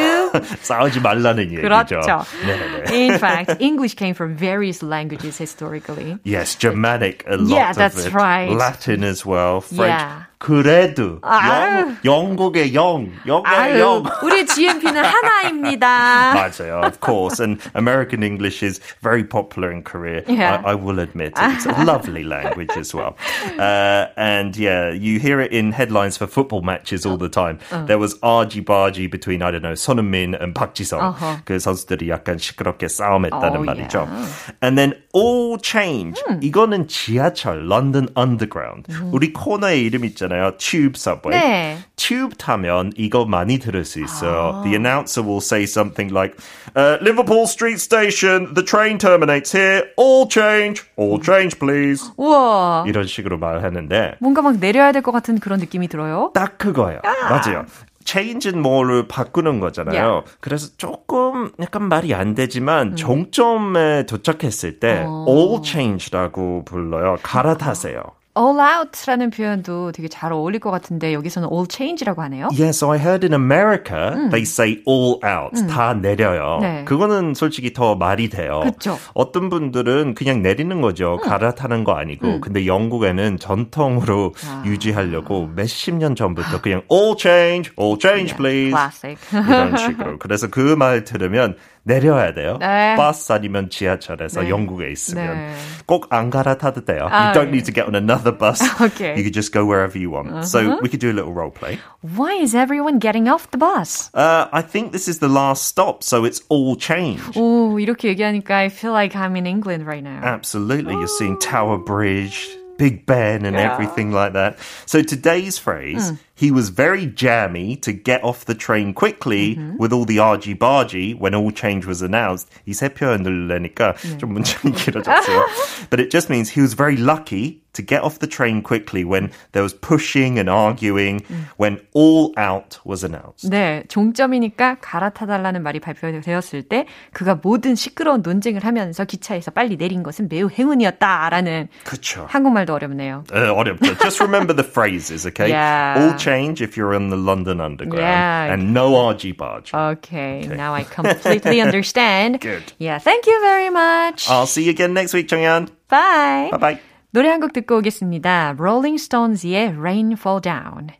싸우지 0.61 0.99
말라는 1.01 1.51
얘기죠. 1.51 1.61
그렇죠. 1.61 2.01
네네. 2.45 2.91
In 2.93 3.17
fact, 3.19 3.55
English 3.59 3.95
came 3.95 4.13
from 4.13 4.35
various 4.35 4.81
languages 4.81 5.37
historically. 5.37 6.17
Yes, 6.23 6.55
Germanic, 6.55 7.23
a 7.27 7.37
lot 7.37 7.49
Yeah, 7.55 7.69
of 7.71 7.77
that's 7.77 8.05
it. 8.05 8.13
right. 8.13 8.49
Latin 8.51 9.03
as 9.03 9.25
well, 9.25 9.61
French. 9.61 9.89
Yeah. 9.89 10.23
그래도 10.41 11.19
아유. 11.23 11.95
영, 12.05 12.29
영국의 12.29 12.73
영, 12.75 13.09
영의 13.25 13.43
아유, 13.45 13.79
영. 13.79 14.03
우리 14.23 14.45
GMP는 14.45 15.03
하나입니다. 15.03 16.33
맞아요, 16.35 16.81
of 16.85 16.99
course. 17.03 17.39
And 17.39 17.59
American 17.75 18.23
English 18.23 18.61
is 18.63 18.79
very 19.01 19.23
popular 19.23 19.71
in 19.71 19.83
Korea. 19.83 20.21
Yeah. 20.27 20.61
I, 20.63 20.71
I 20.71 20.75
will 20.75 20.99
admit 20.99 21.33
it's 21.37 21.65
a 21.65 21.83
lovely 21.83 22.23
language 22.23 22.69
as 22.77 22.93
well. 22.93 23.15
Uh, 23.57 24.07
and 24.15 24.55
yeah, 24.57 24.91
you 24.91 25.19
hear 25.19 25.39
it 25.41 25.51
in 25.51 25.71
headlines 25.71 26.17
for 26.17 26.27
football 26.27 26.61
matches 26.61 27.05
all 27.05 27.17
the 27.17 27.29
time. 27.29 27.57
There 27.87 27.97
was 27.97 28.15
argy-bargy 28.21 29.07
between, 29.09 29.41
I 29.41 29.51
don't 29.51 29.63
know, 29.63 29.75
Son 29.75 29.97
Heung-min 29.97 30.35
and 30.35 30.53
Park 30.53 30.75
Ji-sung. 30.75 31.01
Uh-huh. 31.01 31.37
그 31.45 31.59
선수들이 31.59 32.09
약간 32.09 32.37
시끄럽게 32.37 32.87
싸움했다는 32.87 33.57
Oh, 33.57 33.63
말이죠. 33.65 34.05
yeah. 34.07 34.27
And 34.61 34.77
then 34.77 34.93
all 35.15 35.57
change. 35.57 36.21
이거는 36.41 36.87
지하철, 36.87 37.65
London 37.67 38.09
Underground. 38.15 38.85
우리 39.11 39.33
코너의 39.33 39.83
이름 39.83 40.05
있잖아요. 40.05 40.30
Tube 40.58 40.94
Subway. 40.96 41.38
네. 41.38 41.78
튜브 41.96 42.34
타면 42.36 42.92
이거 42.96 43.24
많이 43.24 43.58
들을 43.58 43.84
수 43.84 44.00
있어요. 44.02 44.60
The 44.64 44.74
announcer 44.76 45.22
will 45.26 45.40
say 45.42 45.64
something 45.64 46.12
like, 46.12 46.36
uh, 46.76 46.98
Liverpool 47.00 47.44
Street 47.46 47.78
Station, 47.80 48.54
the 48.54 48.64
train 48.64 48.98
terminates 48.98 49.52
here. 49.56 49.84
All 49.96 50.26
change, 50.28 50.82
all 50.98 51.20
change, 51.22 51.58
please. 51.58 52.10
우와. 52.16 52.84
이런 52.86 53.06
식으로 53.06 53.38
말하는데 53.38 54.16
뭔가 54.20 54.42
막 54.42 54.58
내려야 54.58 54.92
될 54.92 55.02
것 55.02 55.12
같은 55.12 55.38
그런 55.38 55.58
느낌이 55.60 55.88
들어요. 55.88 56.30
딱 56.34 56.58
그거예요. 56.58 57.00
맞아요. 57.28 57.64
change는 58.04 58.60
뭐를 58.62 59.06
바꾸는 59.06 59.60
거잖아요. 59.60 59.94
Yeah. 60.02 60.26
그래서 60.40 60.70
조금 60.76 61.52
약간 61.60 61.84
말이 61.88 62.12
안 62.14 62.34
되지만 62.34 62.96
종점에 62.96 64.06
도착했을 64.06 64.80
때 64.80 65.06
all 65.28 65.62
change라고 65.62 66.64
불러요. 66.64 67.16
갈아타세요. 67.22 68.02
All 68.36 68.58
out라는 68.58 69.30
표현도 69.30 69.92
되게 69.92 70.08
잘 70.08 70.32
어울릴 70.32 70.58
것 70.60 70.70
같은데 70.70 71.12
여기서는 71.12 71.48
all 71.52 71.66
change라고 71.70 72.22
하네요. 72.22 72.48
Yeah, 72.52 72.70
so 72.70 72.90
I 72.90 72.98
heard 72.98 73.24
in 73.26 73.34
America 73.34 74.16
they 74.30 74.42
say 74.42 74.82
all 74.88 75.18
out, 75.24 75.52
다 75.68 75.92
내려요. 75.94 76.58
네. 76.62 76.84
그거는 76.84 77.34
솔직히 77.34 77.72
더 77.74 77.94
말이 77.94 78.30
돼요. 78.30 78.60
그쵸. 78.64 78.98
어떤 79.14 79.50
분들은 79.50 80.14
그냥 80.14 80.40
내리는 80.40 80.80
거죠. 80.80 81.18
갈아타는 81.18 81.84
거 81.84 81.92
아니고. 81.92 82.40
근데 82.40 82.66
영국에는 82.66 83.38
전통으로 83.38 84.32
유지하려고 84.64 85.48
몇십 85.54 85.94
년 85.96 86.14
전부터 86.14 86.60
그냥 86.62 86.82
all 86.90 87.14
change, 87.18 87.70
all 87.78 87.98
change 88.00 88.34
please. 88.36 88.70
classic. 88.70 89.18
이런 89.32 89.76
식으로. 89.76 90.18
그래서 90.18 90.48
그 90.48 90.74
말 90.76 91.04
들으면 91.04 91.56
내려야 91.83 92.33
돼요. 92.33 92.57
네. 92.59 92.95
버스 92.97 93.31
아니면 93.31 93.69
지하철에서 93.69 94.41
네. 94.41 94.49
영국에 94.49 94.91
있으면 94.91 95.35
네. 95.37 95.53
꼭 95.85 96.07
안 96.11 96.29
갈아타도 96.29 96.83
돼요. 96.83 97.07
아, 97.09 97.27
you 97.27 97.33
don't 97.33 97.47
네. 97.47 97.51
need 97.51 97.65
to 97.65 97.73
get 97.73 97.87
on 97.87 97.95
another 97.95 98.31
bus. 98.31 98.59
Okay. 98.81 99.15
You 99.15 99.23
could 99.23 99.33
just 99.33 99.53
go 99.53 99.65
wherever 99.65 99.97
you 99.97 100.11
want. 100.11 100.45
So 100.45 100.79
we 100.81 100.89
could 100.89 100.99
do 100.99 101.09
a 101.09 101.15
little 101.15 101.31
role 101.33 101.51
play. 101.51 101.79
Why 102.01 102.33
is 102.33 102.53
everyone 102.53 102.99
getting 102.99 103.29
off 103.29 103.49
the 103.51 103.57
bus? 103.57 104.09
Uh, 104.13 104.47
I 104.51 104.61
think 104.61 104.91
this 104.91 105.07
is 105.07 105.19
the 105.19 105.29
last 105.29 105.65
stop, 105.65 106.03
so 106.03 106.25
it's 106.25 106.41
all 106.49 106.75
change. 106.75 107.21
오, 107.37 107.79
이렇게 107.79 108.09
얘기하니까 108.09 108.51
I 108.51 108.69
feel 108.69 108.91
like 108.91 109.15
I'm 109.15 109.37
in 109.37 109.45
England 109.47 109.87
right 109.87 110.03
now. 110.03 110.19
Absolutely. 110.23 110.93
You're 110.93 111.07
seeing 111.07 111.39
Tower 111.39 111.77
Bridge, 111.77 112.49
Big 112.77 113.05
Ben, 113.05 113.45
and 113.45 113.55
everything 113.55 114.11
like 114.11 114.33
that. 114.33 114.57
So 114.85 115.01
today's 115.01 115.57
phrase, 115.57 116.13
he 116.35 116.51
was 116.51 116.69
very 116.69 117.05
jammy 117.07 117.75
to 117.77 117.91
get 117.91 118.23
off 118.23 118.45
the 118.45 118.53
train 118.55 118.93
quickly 118.93 119.57
with 119.77 119.91
all 119.91 120.05
the 120.05 120.19
argy 120.19 120.53
bargy 120.53 121.17
when 121.17 121.33
all 121.33 121.51
change 121.51 121.85
was 121.87 122.01
announced. 122.01 122.47
이 122.67 122.71
세 122.73 122.89
표현을 122.93 123.47
내니까 123.47 123.95
좀 124.17 124.33
문장이 124.33 124.73
길어졌어요. 124.73 125.45
but 125.89 125.99
it 125.99 126.09
just 126.11 126.29
means 126.29 126.49
he 126.53 126.61
was 126.61 126.73
very 126.75 126.97
lucky 126.97 127.61
to 127.73 127.83
get 127.85 128.01
off 128.01 128.17
the 128.17 128.27
train 128.27 128.63
quickly 128.63 129.05
when 129.05 129.29
there 129.51 129.61
was 129.61 129.71
pushing 129.71 130.39
and 130.39 130.49
arguing, 130.49 131.21
when 131.57 131.77
all 131.93 132.33
out 132.35 132.79
was 132.83 133.03
announced. 133.05 133.47
네, 133.51 133.83
종점이니까 133.87 134.77
갈아타달라는 134.81 135.61
말이 135.61 135.79
발표되었을 135.79 136.63
때 136.63 136.87
그가 137.13 137.35
모든 137.35 137.75
시끄러운 137.75 138.23
논쟁을 138.23 138.65
하면서 138.65 139.05
기차에서 139.05 139.51
빨리 139.51 139.77
내린 139.77 140.01
것은 140.01 140.27
매우 140.27 140.49
행운이었다라는 140.49 141.67
그쵸. 141.83 142.25
한국말도 142.29 142.73
어렵네요. 142.73 143.23
Uh, 143.31 143.53
어렵죠. 143.53 143.95
Just 144.01 144.21
remember 144.21 144.53
the 144.55 144.63
phrases, 144.67 145.27
okay? 145.27 145.49
Yeah. 145.51 146.01
All 146.01 146.17
change 146.21 146.61
if 146.61 146.77
you're 146.77 146.93
on 146.93 147.09
the 147.09 147.17
London 147.17 147.61
Underground. 147.61 148.01
Yeah. 148.01 148.53
And 148.53 148.73
no 148.73 148.95
argy 148.95 149.31
barge. 149.31 149.73
Okay, 149.73 150.47
now 150.47 150.73
I 150.73 150.83
completely 150.83 151.61
understand. 151.61 152.39
Good. 152.41 152.73
Yeah, 152.77 152.99
thank 152.99 153.25
you 153.25 153.39
very 153.41 153.69
much. 153.69 154.29
I'll 154.29 154.47
see 154.47 154.63
you 154.63 154.71
again 154.71 154.93
next 154.93 155.13
week, 155.13 155.27
정연. 155.27 155.69
Bye. 155.89 156.49
Bye 156.51 156.57
bye. 156.59 156.79
노래 157.13 157.29
한 157.29 157.39
곡 157.39 157.53
듣고 157.53 157.77
오겠습니다. 157.79 158.55
Rolling 158.59 158.97
Stones의 158.97 159.75
Rain 159.79 160.11
Fall 160.13 160.41
Down. 160.41 160.91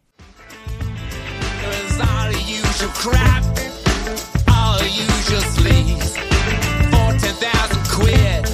It's 1.62 2.00
all 2.00 2.32
the 2.32 2.40
usual 2.42 2.90
crap, 2.96 3.44
all 4.48 4.78
the 4.80 4.88
usual 4.90 5.44
sleaze. 5.58 6.16
Fourteen 6.90 7.36
thousand 7.38 7.84
quid, 7.92 8.48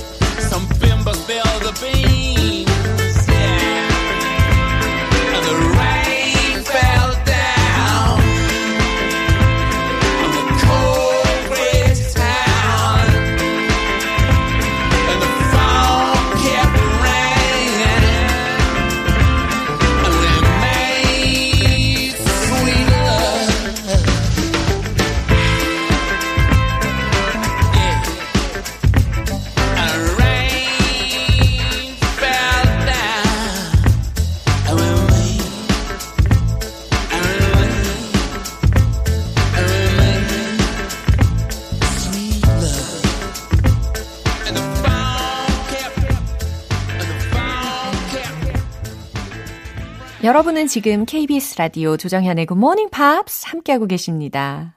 여러분은 50.28 50.66
지금 50.66 51.06
KBS 51.06 51.56
라디오 51.56 51.96
조정현의 51.96 52.48
Morning 52.50 52.90
Pops 52.94 53.46
함께하고 53.48 53.86
계십니다. 53.86 54.76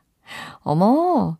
어머, 0.59 1.35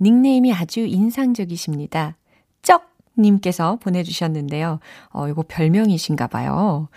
닉네임이 0.00 0.54
아주 0.54 0.86
인상적이십니다. 0.86 2.16
쩍님께서 2.62 3.74
보내주셨는데요. 3.82 4.78
어, 5.08 5.28
이거 5.28 5.42
별명이신가 5.48 6.28
봐요. 6.28 6.88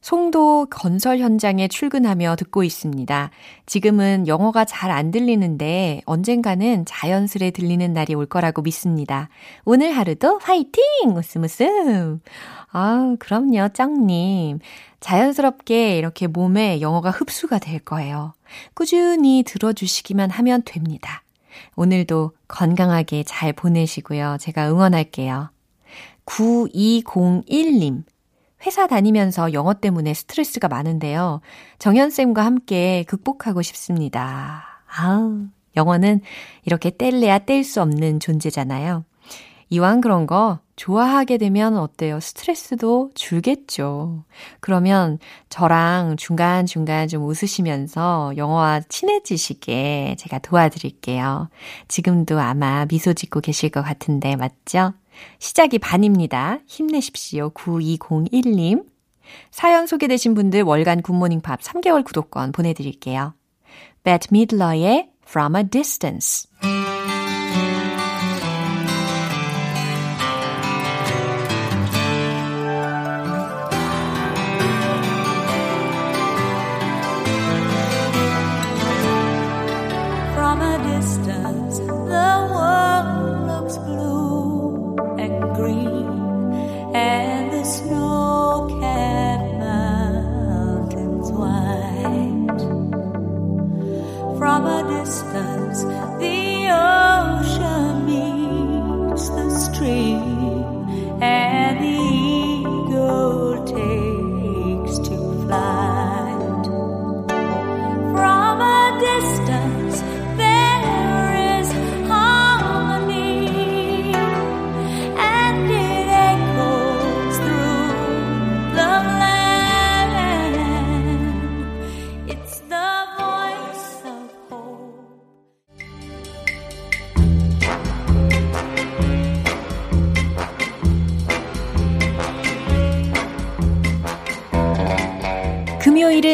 송도 0.00 0.68
건설 0.70 1.18
현장에 1.18 1.68
출근하며 1.68 2.36
듣고 2.36 2.64
있습니다. 2.64 3.30
지금은 3.66 4.26
영어가 4.26 4.64
잘 4.64 4.90
안 4.90 5.10
들리는데 5.10 6.00
언젠가는 6.06 6.84
자연스레 6.86 7.50
들리는 7.52 7.92
날이 7.92 8.14
올 8.14 8.26
거라고 8.26 8.62
믿습니다. 8.62 9.28
오늘 9.64 9.92
하루도 9.92 10.38
화이팅! 10.42 10.82
웃음 11.14 11.44
웃음! 11.44 12.20
아, 12.72 13.14
그럼요, 13.18 13.68
짱님. 13.74 14.58
자연스럽게 15.00 15.98
이렇게 15.98 16.26
몸에 16.26 16.80
영어가 16.80 17.10
흡수가 17.10 17.58
될 17.58 17.78
거예요. 17.78 18.32
꾸준히 18.74 19.44
들어주시기만 19.46 20.30
하면 20.30 20.62
됩니다. 20.64 21.22
오늘도 21.76 22.32
건강하게 22.48 23.22
잘 23.24 23.52
보내시고요. 23.52 24.38
제가 24.40 24.70
응원할게요. 24.70 25.50
9201님. 26.26 28.02
회사 28.64 28.86
다니면서 28.86 29.52
영어 29.52 29.74
때문에 29.74 30.14
스트레스가 30.14 30.68
많은데요. 30.68 31.40
정현쌤과 31.78 32.44
함께 32.44 33.04
극복하고 33.08 33.62
싶습니다. 33.62 34.82
아우, 34.86 35.46
영어는 35.76 36.20
이렇게 36.64 36.90
뗄래야 36.90 37.40
뗄 37.40 37.64
수 37.64 37.80
없는 37.80 38.20
존재잖아요. 38.20 39.04
이왕 39.72 40.00
그런 40.00 40.26
거 40.26 40.58
좋아하게 40.74 41.38
되면 41.38 41.76
어때요? 41.76 42.18
스트레스도 42.18 43.10
줄겠죠. 43.14 44.24
그러면 44.58 45.18
저랑 45.48 46.16
중간중간 46.16 47.06
좀 47.06 47.24
웃으시면서 47.24 48.32
영어와 48.36 48.80
친해지시게 48.88 50.16
제가 50.18 50.38
도와드릴게요. 50.40 51.50
지금도 51.86 52.40
아마 52.40 52.84
미소 52.86 53.12
짓고 53.12 53.40
계실 53.40 53.70
것 53.70 53.82
같은데, 53.82 54.34
맞죠? 54.34 54.92
시작이 55.38 55.78
반입니다. 55.78 56.58
힘내십시오. 56.66 57.50
9201님. 57.50 58.84
사연 59.50 59.86
소개되신 59.86 60.34
분들 60.34 60.62
월간 60.62 61.02
굿모닝 61.02 61.40
팝 61.40 61.60
3개월 61.60 62.04
구독권 62.04 62.52
보내드릴게요. 62.52 63.34
Bette 64.02 64.28
Midler의 64.32 65.10
From 65.26 65.56
a 65.56 65.64
Distance. 65.64 66.48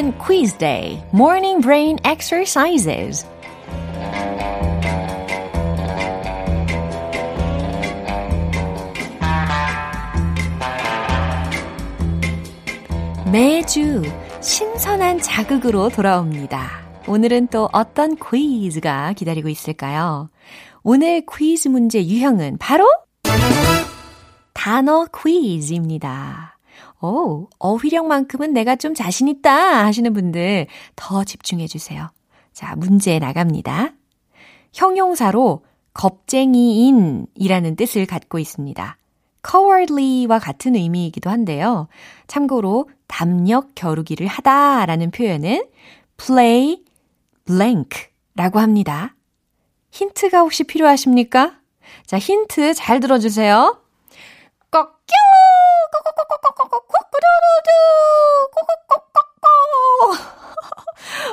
금요일은 0.06 0.18
quiz 0.18 0.56
day, 0.58 1.02
morning 1.12 1.60
brain 1.60 1.98
exercises. 2.06 3.26
매주 13.32 14.02
신선한 14.40 15.20
자극으로 15.20 15.88
돌아옵니다. 15.88 16.86
오늘은 17.08 17.48
또 17.48 17.68
어떤 17.72 18.16
퀴즈가 18.16 19.12
기다리고 19.14 19.48
있을까요? 19.48 20.30
오늘 20.82 21.22
퀴즈 21.26 21.68
문제 21.68 22.04
유형은 22.04 22.58
바로 22.58 22.86
단어 24.54 25.06
퀴즈입니다. 25.06 26.55
오, 27.00 27.48
어휘력만큼은 27.58 28.52
내가 28.52 28.76
좀 28.76 28.94
자신있다 28.94 29.84
하시는 29.84 30.12
분들 30.12 30.66
더 30.96 31.24
집중해 31.24 31.66
주세요. 31.66 32.08
자, 32.52 32.74
문제 32.76 33.18
나갑니다. 33.18 33.92
형용사로 34.72 35.64
겁쟁이인 35.92 37.26
이라는 37.34 37.76
뜻을 37.76 38.06
갖고 38.06 38.38
있습니다. 38.38 38.98
cowardly와 39.48 40.38
같은 40.38 40.74
의미이기도 40.74 41.30
한데요. 41.30 41.88
참고로 42.26 42.88
담력 43.06 43.74
겨루기를 43.74 44.26
하다 44.26 44.86
라는 44.86 45.10
표현은 45.10 45.66
play 46.16 46.82
blank 47.46 48.08
라고 48.34 48.58
합니다. 48.58 49.14
힌트가 49.90 50.40
혹시 50.40 50.64
필요하십니까? 50.64 51.58
자, 52.04 52.18
힌트 52.18 52.74
잘 52.74 53.00
들어주세요. 53.00 53.80
꺾여! 54.70 55.45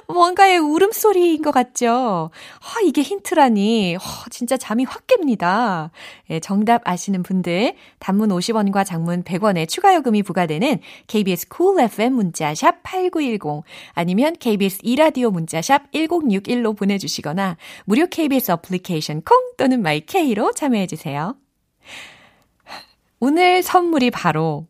뭔가의 0.08 0.58
울음소리인 0.60 1.42
것 1.42 1.52
같죠? 1.52 2.30
아, 2.60 2.82
이게 2.84 3.02
힌트라니. 3.02 3.96
허, 3.96 4.30
진짜 4.30 4.58
잠이 4.58 4.86
확 4.86 5.08
깹니다. 5.08 5.89
예, 6.30 6.39
정답 6.39 6.82
아시는 6.86 7.24
분들, 7.24 7.76
단문 8.00 8.30
50원과 8.30 8.86
장문 8.86 9.24
100원의 9.24 9.68
추가 9.68 9.94
요금이 9.96 10.24
부과되는 10.24 10.80
KBS 11.08 11.48
cool 11.56 11.80
FM 11.86 12.13
문자샵 12.13 12.84
8910 12.84 13.63
아니면 13.94 14.36
KBS 14.39 14.80
이라디오 14.84 15.32
문자샵 15.32 15.92
1061로 15.92 16.78
보내주시거나 16.78 17.58
무료 17.86 18.08
KBS 18.08 18.52
어플리케이션 18.52 19.22
콩 19.24 19.54
또는 19.58 19.82
my 19.82 20.10
K로 20.10 20.54
참여해주세요. 20.54 21.36
오늘 23.23 23.63
선물이 23.63 24.12
바로 24.12 24.67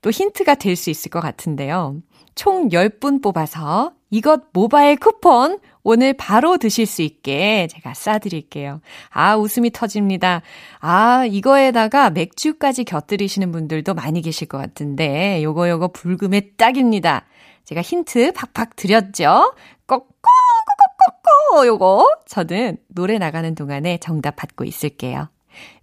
또 0.00 0.10
힌트가 0.10 0.56
될 0.56 0.74
수 0.74 0.90
있을 0.90 1.08
것 1.08 1.20
같은데요. 1.20 1.98
총 2.34 2.68
10분 2.70 3.22
뽑아서 3.22 3.92
이것 4.10 4.42
모바일 4.52 4.96
쿠폰 4.96 5.60
오늘 5.84 6.12
바로 6.12 6.56
드실 6.56 6.84
수 6.84 7.02
있게 7.02 7.68
제가 7.70 7.94
싸드릴게요. 7.94 8.80
아, 9.10 9.36
웃음이 9.36 9.70
터집니다. 9.70 10.42
아, 10.80 11.24
이거에다가 11.26 12.10
맥주까지 12.10 12.82
곁들이시는 12.82 13.52
분들도 13.52 13.94
많이 13.94 14.20
계실 14.20 14.48
것 14.48 14.58
같은데, 14.58 15.40
요거 15.44 15.68
요거 15.68 15.88
불금에 15.92 16.56
딱입니다. 16.56 17.24
제가 17.64 17.82
힌트 17.82 18.32
팍팍 18.32 18.74
드렸죠? 18.74 19.54
꼬꼬꼬꼬꼬꼬 19.86 21.66
요거 21.68 22.08
저는 22.26 22.78
노래 22.88 23.18
나가는 23.18 23.54
동안에 23.54 23.98
정답 23.98 24.34
받고 24.34 24.64
있을게요. 24.64 25.28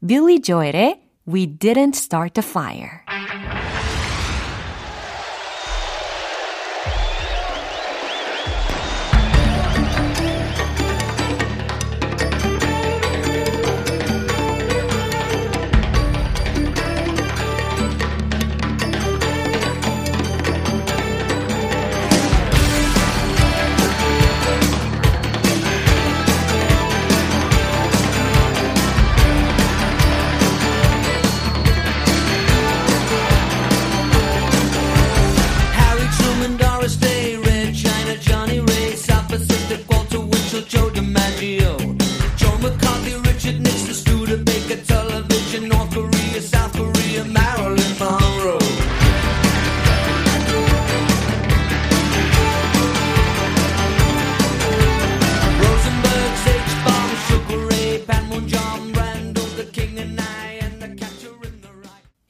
빌리 0.05 0.41
조엘의 0.41 1.08
We 1.29 1.45
Didn't 1.45 1.95
Start 1.95 2.33
the 2.33 2.41
Fire. 2.41 3.05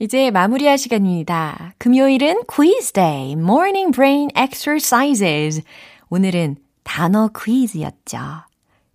이제 0.10 0.32
마무리할 0.32 0.80
시간입니다. 0.80 1.76
금요일은 1.78 2.46
quiz 2.48 2.94
day, 2.94 3.34
morning 3.34 3.92
brain 3.92 4.30
exercises. 4.36 5.62
오늘은 6.10 6.56
단어 6.82 7.30
퀴즈였죠. 7.30 8.18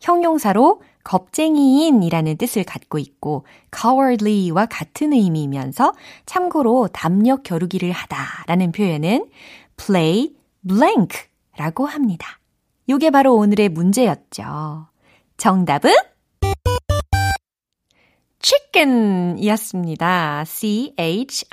형용사로 0.00 0.82
겁쟁이인 1.04 2.02
이라는 2.02 2.36
뜻을 2.36 2.64
갖고 2.64 2.98
있고 2.98 3.46
cowardly와 3.72 4.66
같은 4.66 5.12
의미이면서 5.12 5.92
참고로 6.26 6.88
담력 6.92 7.44
겨루기를 7.44 7.92
하다 7.92 8.16
라는 8.48 8.72
표현은 8.72 9.28
play 9.76 10.34
blank 10.66 11.16
라고 11.56 11.86
합니다. 11.86 12.40
요게 12.88 13.10
바로 13.10 13.36
오늘의 13.36 13.68
문제였죠. 13.68 14.88
정답은 15.36 15.94
chicken 18.44 19.38
이었습니다. 19.38 20.44
C-H-I-C-K-E-N. 20.44 21.48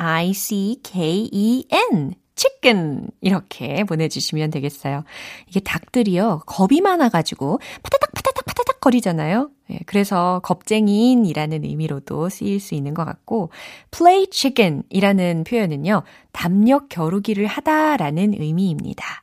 chicken. 2.35 3.07
이렇게 3.21 3.83
보내주시면 3.85 4.51
되겠어요. 4.51 5.03
이게 5.47 5.61
닭들이요, 5.61 6.41
겁이 6.45 6.81
많아가지고, 6.81 7.59
파타닥, 7.81 8.11
파타닥, 8.13 8.45
파타닥 8.45 8.81
거리잖아요. 8.81 9.49
예, 9.71 9.79
그래서 9.85 10.41
겁쟁이인이라는 10.43 11.63
의미로도 11.63 12.27
쓰일 12.29 12.59
수 12.59 12.75
있는 12.75 12.93
것 12.93 13.05
같고, 13.05 13.51
play 13.91 14.27
chicken 14.29 14.83
이라는 14.89 15.45
표현은요, 15.45 16.03
담력 16.33 16.89
겨루기를 16.89 17.47
하다라는 17.47 18.33
의미입니다. 18.37 19.20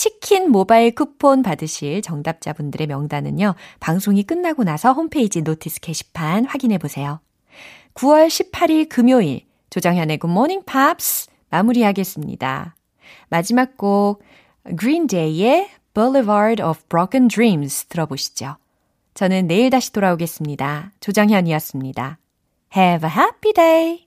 치킨 0.00 0.50
모바일 0.50 0.94
쿠폰 0.94 1.42
받으실 1.42 2.00
정답자분들의 2.00 2.86
명단은요, 2.86 3.54
방송이 3.80 4.22
끝나고 4.22 4.64
나서 4.64 4.94
홈페이지 4.94 5.42
notice 5.42 5.80
게시판 5.80 6.46
확인해 6.46 6.78
보세요. 6.78 7.20
9월 7.92 8.28
18일 8.28 8.88
금요일, 8.88 9.42
조정현의 9.68 10.20
Morning 10.24 10.64
Pops 10.64 11.28
마무리하겠습니다. 11.50 12.76
마지막 13.28 13.76
곡, 13.76 14.22
Green 14.78 15.06
Day의 15.06 15.68
Boulevard 15.92 16.62
of 16.62 16.80
Broken 16.88 17.28
Dreams 17.28 17.84
들어보시죠. 17.88 18.56
저는 19.12 19.48
내일 19.48 19.68
다시 19.68 19.92
돌아오겠습니다. 19.92 20.92
조정현이었습니다. 21.00 22.18
Have 22.74 23.06
a 23.06 23.14
happy 23.14 23.52
day! 23.52 24.06